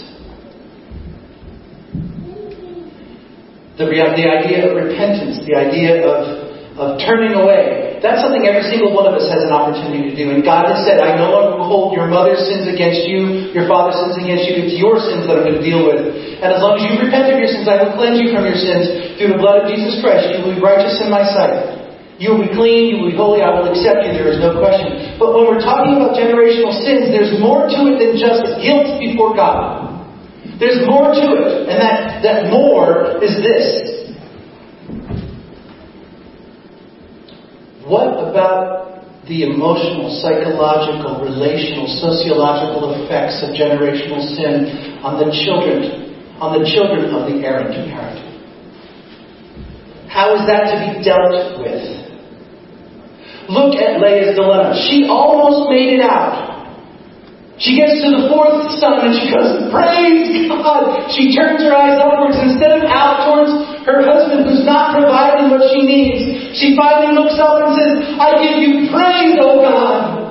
[3.78, 8.94] The, the idea of repentance, the idea of, of turning away, that's something every single
[8.94, 10.30] one of us has an opportunity to do.
[10.30, 13.98] And God has said, I no longer hold your mother's sins against you, your father's
[13.98, 14.54] sins against you.
[14.62, 16.06] It's your sins that I'm going to deal with.
[16.38, 18.58] And as long as you repent of your sins, I will cleanse you from your
[18.58, 20.30] sins through the blood of Jesus Christ.
[20.30, 21.78] You will be righteous in my sight.
[22.18, 24.58] You will be clean, you will be holy, I will accept you, there is no
[24.58, 25.18] question.
[25.22, 29.38] But when we're talking about generational sins, there's more to it than just guilt before
[29.38, 29.86] God.
[30.58, 33.97] There's more to it, and that, that more is this.
[37.88, 46.60] What about the emotional, psychological, relational, sociological effects of generational sin on the children, on
[46.60, 48.20] the children of the errant parent?
[50.12, 51.98] How is that to be dealt with?
[53.48, 54.76] Look at Leah's dilemma.
[54.88, 56.57] She almost made it out.
[57.58, 61.10] She gets to the fourth son and she goes, Praise God!
[61.10, 63.50] She turns her eyes upwards instead of out towards
[63.82, 66.54] her husband who's not providing what she needs.
[66.54, 70.28] She finally looks up and says, I give you praise, O God!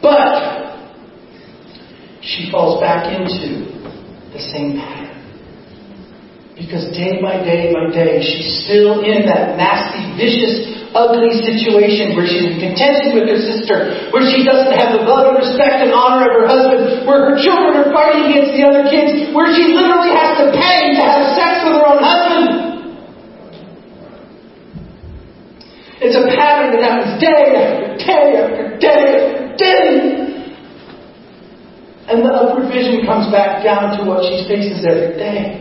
[0.00, 0.32] But
[2.24, 3.68] she falls back into
[4.32, 5.12] the same pattern.
[6.56, 12.26] Because day by day by day, she's still in that nasty, vicious ugly situation where
[12.26, 15.94] she's in contention with her sister, where she doesn't have the love and respect and
[15.94, 19.70] honor of her husband, where her children are fighting against the other kids, where she
[19.70, 22.70] literally has to pay to have sex with her own husband.
[26.00, 30.20] It's a pattern that happens day after day after day after day.
[32.08, 35.60] And the upward vision comes back down to what she faces every day.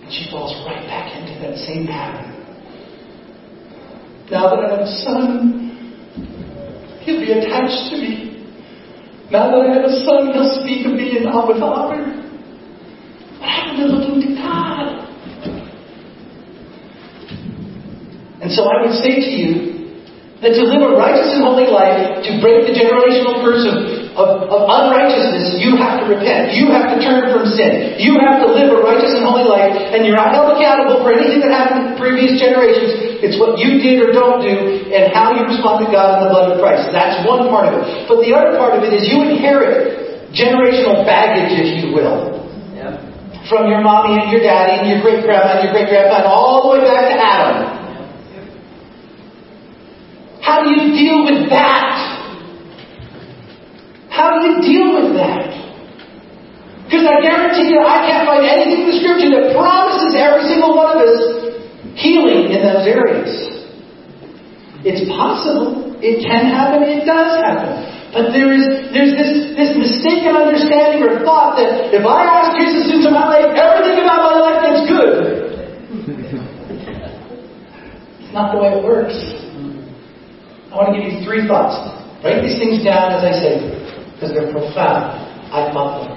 [0.00, 2.29] And she falls right back into that same pattern.
[4.30, 5.74] Now that I have a son,
[7.02, 8.46] he'll be attached to me.
[9.30, 12.14] Now that I have a son, he'll speak of me and I'll with honor.
[13.38, 15.00] What happened to looking to God?
[18.42, 19.98] And so I would say to you
[20.40, 24.50] that to live a righteous and holy life, to break the generational curse of of,
[24.50, 26.50] of unrighteousness, you have to repent.
[26.56, 28.00] You have to turn from sin.
[28.02, 31.14] You have to live a righteous and holy life, and you're not held accountable for
[31.14, 33.22] anything that happened in previous generations.
[33.22, 36.30] It's what you did or don't do, and how you respond to God in the
[36.34, 36.90] blood of Christ.
[36.90, 38.10] That's one part of it.
[38.10, 42.38] But the other part of it is you inherit generational baggage, if you will.
[43.46, 46.66] From your mommy and your daddy and your great grandma and your great grandpa, all
[46.66, 47.80] the way back to Adam.
[50.42, 51.89] How do you deal with that?
[54.30, 55.50] How do you deal with that?
[56.86, 60.78] Because I guarantee you, I can't find anything in the scripture that promises every single
[60.78, 61.50] one of us
[61.98, 63.26] healing in those areas.
[64.86, 65.98] It's possible.
[65.98, 66.86] It can happen.
[66.86, 67.74] It does happen.
[68.14, 68.62] But there is
[68.94, 73.50] there's this, this mistaken understanding or thought that if I ask Jesus into my life,
[73.50, 75.18] everything about my life gets good.
[78.22, 79.18] it's not the way it works.
[80.70, 81.74] I want to give you three thoughts.
[82.22, 83.79] Write these things down as I say
[84.20, 85.16] because they're profound.
[85.48, 86.12] I love them.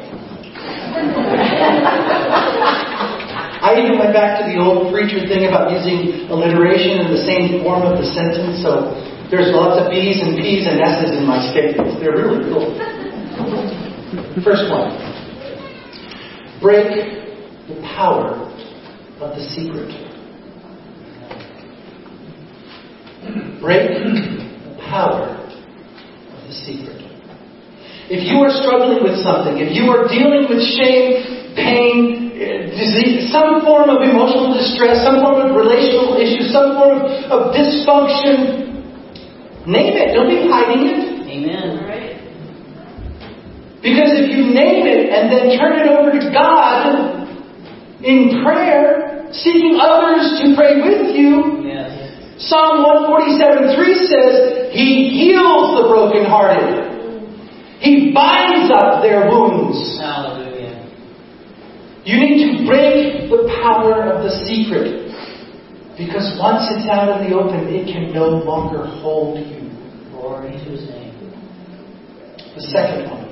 [3.63, 7.63] I even went back to the old preacher thing about using alliteration in the same
[7.63, 8.91] form of the sentence, so
[9.31, 11.95] there's lots of B's and P's and S's in my statements.
[12.03, 12.75] They're really cool.
[14.43, 14.91] First one.
[16.59, 16.91] Break
[17.71, 18.35] the power
[19.21, 19.95] of the secret.
[23.61, 27.12] Break the power of the secret.
[28.13, 33.33] If you are struggling with something, if you are dealing with shame, pain, eh, disease,
[33.33, 37.01] some form of emotional distress, some form of relational issue, some form
[37.33, 38.69] of, dysfunction,
[39.65, 40.13] name it.
[40.13, 41.01] Don't be hiding it.
[41.25, 41.83] Amen.
[43.81, 47.25] Because if you name it and then turn it over to God
[48.05, 51.89] in prayer, seeking others to pray with you, Yes.
[52.37, 54.33] Psalm 147 3 says,
[54.69, 56.92] He heals the brokenhearted.
[57.79, 59.99] He binds up their wounds.
[59.99, 60.79] Hallelujah.
[62.05, 65.03] You need to break the power of the secret.
[65.97, 69.69] Because once it's out in the open, it can no longer hold you.
[70.11, 71.13] Glory to his name.
[72.55, 73.29] The second one.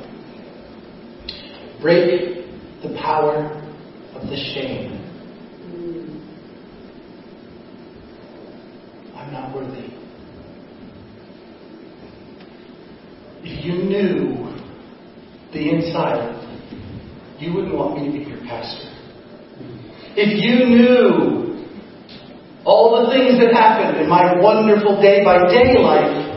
[1.81, 2.45] Break
[2.83, 3.49] the power
[4.13, 4.99] of the shame.
[5.65, 6.21] Mm.
[9.15, 9.87] I'm not worthy.
[9.87, 9.93] If
[13.49, 14.41] you knew
[15.53, 16.37] the inside,
[17.39, 18.87] you wouldn't want me to be your pastor.
[20.13, 21.41] If you knew
[22.65, 26.31] all the things that happened in my wonderful day by day life,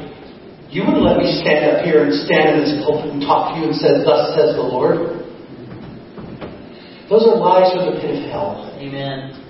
[0.71, 3.61] you wouldn't let me stand up here and stand in this pulpit and talk to
[3.61, 5.23] you and say, Thus says the Lord.
[7.11, 8.73] Those are lies from the pit of hell.
[8.81, 9.45] Amen.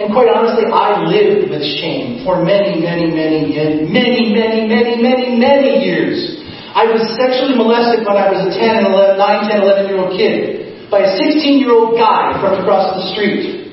[0.00, 4.96] And quite honestly, I lived with shame for many, many, many, many, many, many, many,
[5.02, 6.29] many, many years.
[6.70, 9.98] I was sexually molested when I was a 10 and 11, 9, 10, 11 year
[9.98, 13.70] old kid by a 16 year old guy from across the street.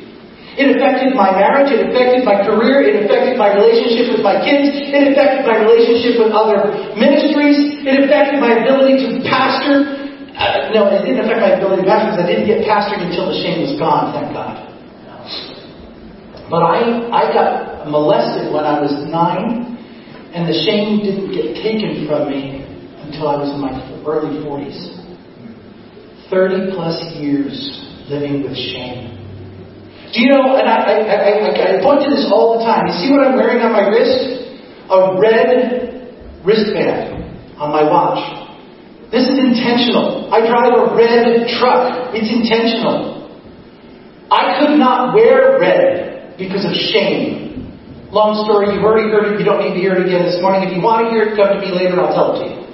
[0.57, 4.73] It affected my marriage, it affected my career, it affected my relationship with my kids,
[4.73, 9.85] it affected my relationship with other ministries, it affected my ability to pastor.
[10.33, 13.29] Uh, no, it didn't affect my ability to pastor because I didn't get pastored until
[13.29, 14.57] the shame was gone, thank God.
[16.49, 19.77] But I, I got molested when I was nine,
[20.33, 22.66] and the shame didn't get taken from me
[23.07, 23.71] until I was in my
[24.03, 24.97] early 40s.
[26.29, 27.55] 30 plus years
[28.11, 29.15] living with shame.
[30.11, 32.87] Do you know, and I, I, I, I point to this all the time.
[32.87, 34.43] You see what I'm wearing on my wrist?
[34.91, 37.27] A red wristband
[37.59, 38.19] on my watch.
[39.11, 40.27] This is intentional.
[40.31, 42.11] I drive a red truck.
[42.11, 43.31] It's intentional.
[44.31, 47.71] I could not wear red because of shame.
[48.11, 50.63] Long story, you've already heard it, you don't need to hear it again this morning.
[50.63, 52.66] If you want to hear it, come to me later I'll tell it to you.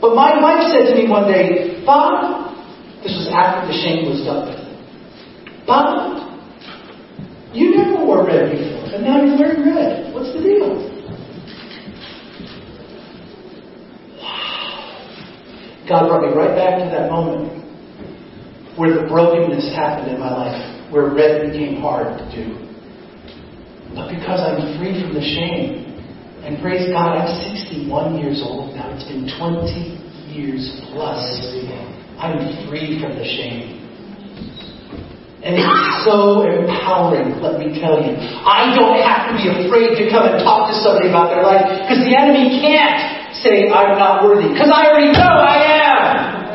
[0.00, 2.54] But my wife said to me one day, Bob,
[3.02, 5.66] this was after the shame was done with.
[5.66, 6.26] Bob,
[7.54, 10.12] you never wore red before, and now you're wearing red.
[10.12, 10.96] What's the deal?
[15.88, 17.62] God brought me right back to that moment
[18.76, 22.58] where the brokenness happened in my life, where red became hard to do.
[23.94, 25.85] But because I'm free from the shame,
[26.46, 27.26] and praise God, I'm
[27.58, 28.94] 61 years old now.
[28.94, 30.62] It's been 20 years
[30.94, 31.18] plus.
[32.22, 32.38] I'm
[32.70, 33.82] free from the shame.
[35.42, 38.14] And it's so empowering, let me tell you.
[38.46, 41.66] I don't have to be afraid to come and talk to somebody about their life
[41.82, 46.46] because the enemy can't say I'm not worthy because I already know I am.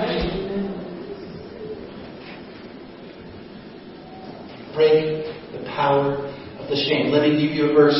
[4.71, 6.15] Break the power
[6.63, 7.11] of the shame.
[7.11, 7.99] Let me give you a verse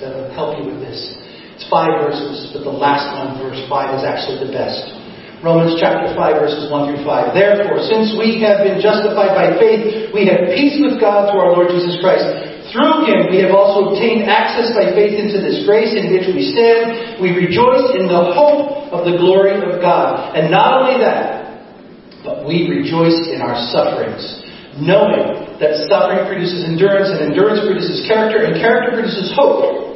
[0.00, 1.19] that will help you with this.
[1.60, 4.80] It's five verses, but the last one, verse five, is actually the best.
[5.44, 7.36] Romans chapter 5 verses 1 through 5.
[7.36, 11.52] Therefore, since we have been justified by faith, we have peace with God through our
[11.52, 12.24] Lord Jesus Christ.
[12.72, 16.48] Through him we have also obtained access by faith into this grace in which we
[16.52, 17.20] stand.
[17.20, 20.36] We rejoice in the hope of the glory of God.
[20.36, 21.60] And not only that,
[22.24, 24.24] but we rejoice in our sufferings,
[24.80, 29.89] knowing that suffering produces endurance, and endurance produces character, and character produces hope.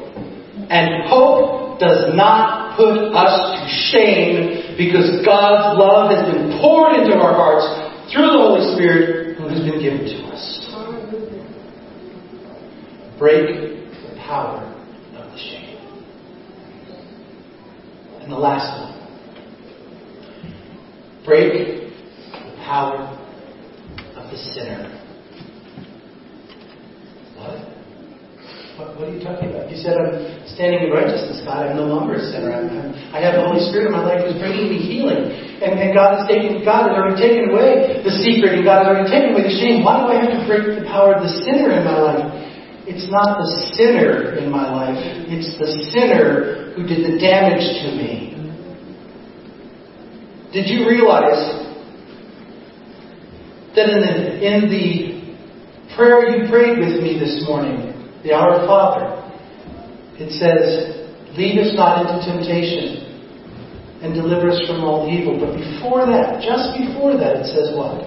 [0.71, 7.15] And hope does not put us to shame because God's love has been poured into
[7.17, 7.67] our hearts
[8.13, 10.61] through the Holy Spirit who has been given to us.
[13.19, 14.63] Break the power
[15.17, 15.79] of the shame.
[18.21, 18.95] And the last one.
[21.25, 21.93] Break
[22.33, 22.99] the power
[24.17, 25.01] of the sinner.
[27.37, 27.74] What?
[28.75, 29.71] What, what, are you talking about?
[29.71, 30.19] You said I'm
[30.51, 31.71] standing in righteousness, God.
[31.71, 32.51] I'm no longer a sinner.
[32.51, 35.31] I'm, I'm, i have the Holy Spirit in my life who's bringing me healing.
[35.63, 38.91] And, and God has taken, God has already taken away the secret, and God has
[38.91, 39.87] already taken away the shame.
[39.87, 42.27] Why do I have to break the power of the sinner in my life?
[42.91, 43.49] It's not the
[43.79, 44.99] sinner in my life.
[45.31, 48.35] It's the sinner who did the damage to me.
[50.51, 51.63] Did you realize
[53.79, 57.94] That in the, in the prayer you prayed with me this morning,
[58.25, 59.21] the Our Father,
[60.17, 61.05] it says,
[61.37, 63.05] Lead us not into temptation
[64.01, 65.35] and deliver us from all evil.
[65.35, 68.07] But before that, just before that, it says what?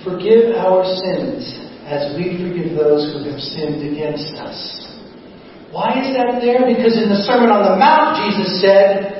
[0.00, 1.44] Forgive our sins
[1.84, 4.58] as we forgive those who have sinned against us.
[5.70, 6.64] Why is that there?
[6.64, 9.16] Because in the Sermon on the Mount, Jesus said,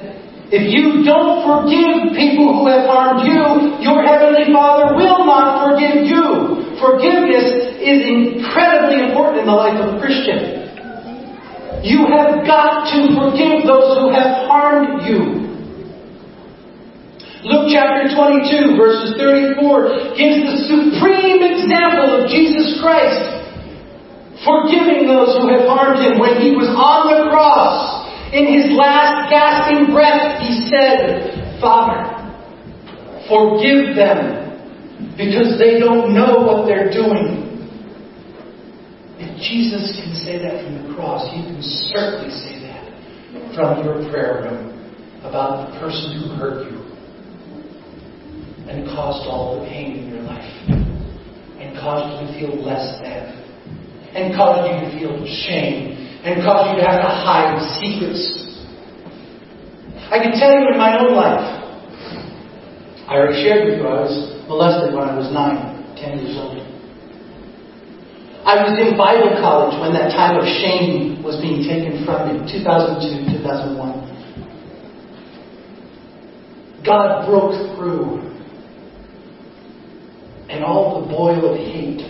[0.49, 6.07] if you don't forgive people who have harmed you, your Heavenly Father will not forgive
[6.07, 6.64] you.
[6.78, 8.45] Forgiveness is important
[9.47, 10.66] in the life of a Christian.
[11.86, 15.47] You have got to forgive those who have harmed you.
[17.47, 23.22] Luke chapter 22, verses 34, gives the supreme example of Jesus Christ
[24.42, 26.18] forgiving those who have harmed him.
[26.18, 28.03] When he was on the cross,
[28.34, 32.03] in his last gasping breath, he said, Father,
[33.30, 37.45] forgive them because they don't know what they're doing.
[39.18, 42.84] If Jesus can say that from the cross, you can certainly say that
[43.56, 44.76] from your prayer room
[45.24, 46.84] about the person who hurt you
[48.68, 53.32] and caused all the pain in your life, and caused you to feel less than,
[54.12, 55.14] and caused you to feel
[55.46, 55.96] shame,
[56.26, 58.20] and caused you to have to hide secrets.
[60.10, 61.46] I can tell you in my own life,
[63.06, 66.65] I already shared with you I was molested when I was nine, ten years old.
[68.47, 72.47] I was in Bible college when that time of shame was being taken from me,
[72.47, 73.74] 2002, 2001.
[76.86, 78.22] God broke through
[80.47, 82.07] and all the boil of hate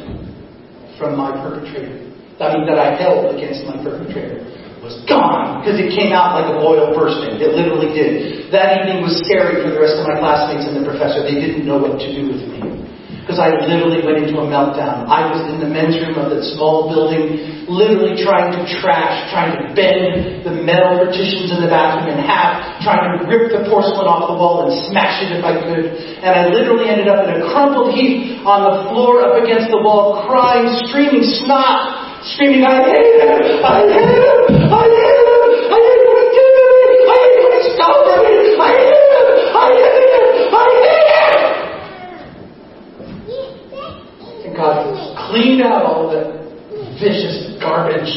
[1.00, 2.04] from my perpetrator,
[2.36, 4.44] I mean, that I held against my perpetrator,
[4.84, 7.40] was gone because it came out like a boil bursting.
[7.40, 8.52] It literally did.
[8.52, 11.24] That evening was scary for the rest of my classmates and the professor.
[11.24, 12.75] They didn't know what to do with me
[13.26, 15.10] because I literally went into a meltdown.
[15.10, 19.50] I was in the men's room of that small building, literally trying to trash, trying
[19.58, 24.06] to bend the metal partitions in the bathroom in half, trying to rip the porcelain
[24.06, 25.90] off the wall and smash it if I could.
[26.22, 29.82] And I literally ended up in a crumpled heap on the floor up against the
[29.82, 33.42] wall, crying, screaming snot, screaming, I hate him!
[33.66, 34.35] I hate him!
[45.62, 46.46] Out all that
[47.00, 48.10] vicious garbage.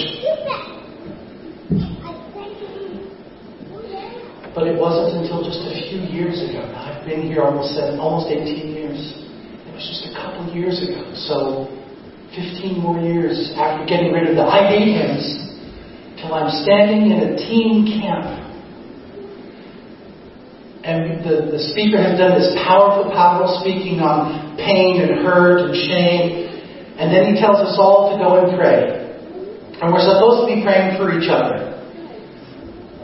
[4.56, 6.66] But it wasn't until just a few years ago.
[6.76, 9.00] I've been here almost seven, almost 18 years.
[9.00, 11.00] It was just a couple years ago.
[11.16, 11.70] So
[12.36, 15.50] 15 more years after getting rid of the I hate hymns
[16.20, 18.26] till I'm standing in a teen camp.
[20.84, 25.76] And the, the speaker has done this powerful, powerful speaking on pain and hurt and
[25.76, 26.49] shame.
[27.00, 29.08] And then he tells us all to go and pray.
[29.80, 31.80] And we're supposed to be praying for each other.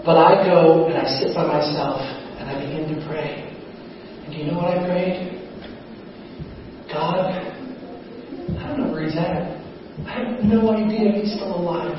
[0.03, 2.01] But I go and I sit by myself
[2.37, 3.55] and I begin to pray.
[4.25, 5.35] And do you know what I prayed?
[6.91, 7.23] God,
[8.59, 9.63] I don't know where he's at.
[10.05, 11.95] I have no idea if he's still alive.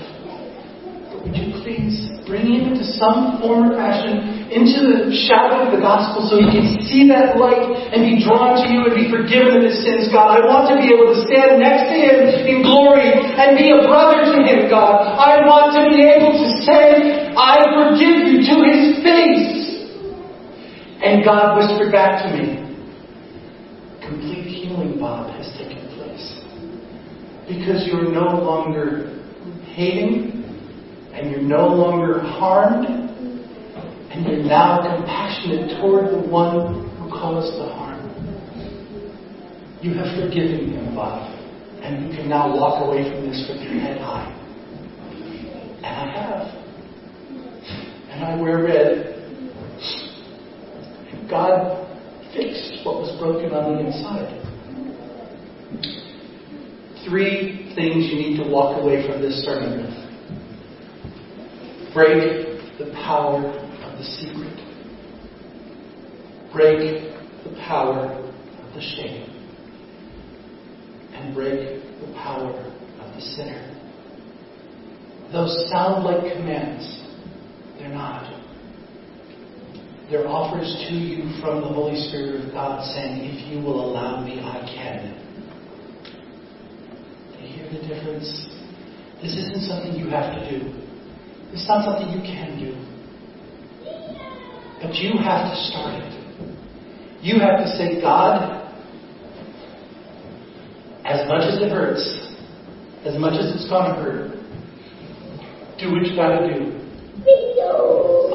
[1.27, 5.83] Would you please bring him into some form or fashion into the shadow of the
[5.83, 9.59] gospel so he can see that light and be drawn to you and be forgiven
[9.59, 10.39] of his sins, God.
[10.39, 12.15] I want to be able to stand next to him
[12.47, 15.19] in glory and be a brother to him, God.
[15.19, 19.67] I want to be able to say, I forgive you to his face.
[21.03, 22.63] And God whispered back to me,
[23.99, 26.39] complete healing, Bob, has taken place.
[27.51, 29.11] Because you're no longer
[29.75, 30.36] hating
[31.17, 37.73] and you're no longer harmed and you're now compassionate toward the one who caused the
[37.73, 38.05] harm.
[39.81, 41.33] You have forgiven him, Bob,
[41.83, 44.31] and you can now walk away from this with your head high.
[45.79, 46.49] And I have.
[48.11, 49.17] And I wear red.
[51.31, 51.87] God
[52.35, 54.43] fixed what was broken on the inside.
[57.09, 60.06] Three things you need to walk away from this sermon with.
[61.97, 64.55] Break the power of the secret.
[66.53, 69.31] Break the power of the shame.
[71.15, 73.63] And break the power of the sinner.
[75.33, 77.03] Those sound like commands.
[77.79, 78.31] They're not.
[80.11, 84.23] They're offers to you from the Holy Spirit of God saying, if you will allow
[84.23, 85.15] me, I can.
[87.41, 88.29] You hear the difference?
[89.23, 90.86] This isn't something you have to do.
[91.53, 92.73] It's not something you can do.
[94.83, 96.13] But you have to start it.
[97.23, 98.63] You have to say, God,
[101.05, 102.05] as much as it hurts,
[103.05, 104.31] as much as it's going to hurt,
[105.79, 106.77] do what you got to do.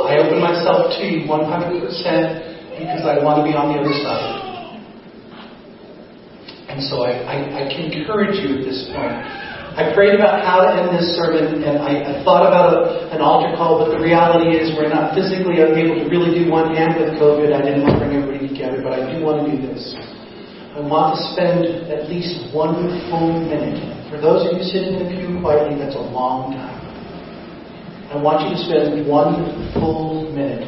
[0.02, 4.52] I open myself to you 100% because I want to be on the other side.
[6.70, 9.41] And so I, I, I can encourage you at this point.
[9.72, 13.56] I prayed about how to end this sermon, and I, I thought about an altar
[13.56, 17.16] call, but the reality is we're not physically able to really do one hand with
[17.16, 17.56] COVID.
[17.56, 19.96] I didn't want to bring everybody together, but I do want to do this.
[20.76, 23.80] I want to spend at least one full minute.
[24.12, 26.80] For those of you sitting in the pew quietly, that's a long time.
[28.12, 30.68] I want you to spend one full minute.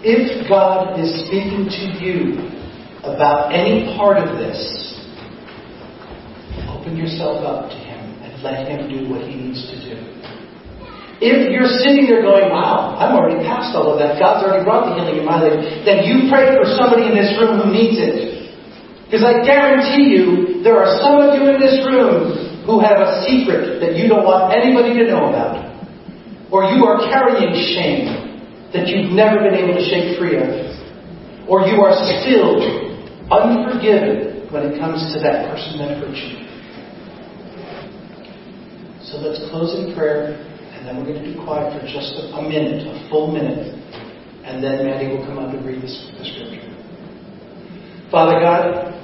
[0.00, 2.40] If God is speaking to you
[3.04, 4.95] about any part of this,
[6.86, 9.98] open yourself up to Him and let Him do what He needs to do.
[11.18, 14.86] If you're sitting there going, wow, I'm already past all of that, God's already brought
[14.86, 17.98] the healing in my life, then you pray for somebody in this room who needs
[17.98, 18.54] it.
[19.10, 23.26] Because I guarantee you, there are some of you in this room who have a
[23.26, 25.66] secret that you don't want anybody to know about.
[26.54, 30.52] Or you are carrying shame that you've never been able to shake free of.
[31.50, 32.62] Or you are still
[33.32, 36.45] unforgiven when it comes to that person that hurt you.
[39.06, 40.34] So let's close in prayer,
[40.74, 43.72] and then we're going to be quiet for just a minute, a full minute,
[44.44, 46.58] and then Maddie will come up and read the scripture.
[48.10, 48.94] Father God,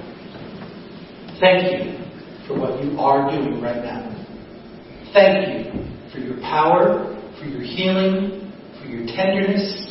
[1.38, 2.02] thank you
[2.48, 4.08] for what you are doing right now.
[5.12, 9.86] Thank you for your power, for your healing, for your tenderness,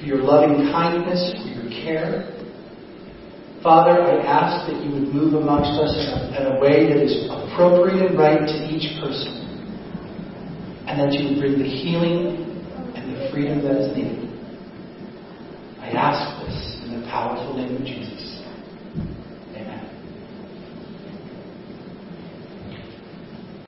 [0.00, 2.29] for your loving kindness, for your care.
[3.62, 5.92] Father, I ask that you would move amongst us
[6.32, 9.36] in a, way that is appropriate and right to each person,
[10.88, 12.40] and that you would bring the healing
[12.96, 14.30] and the freedom that is needed.
[15.80, 18.09] I ask this in the powerful name of Jesus.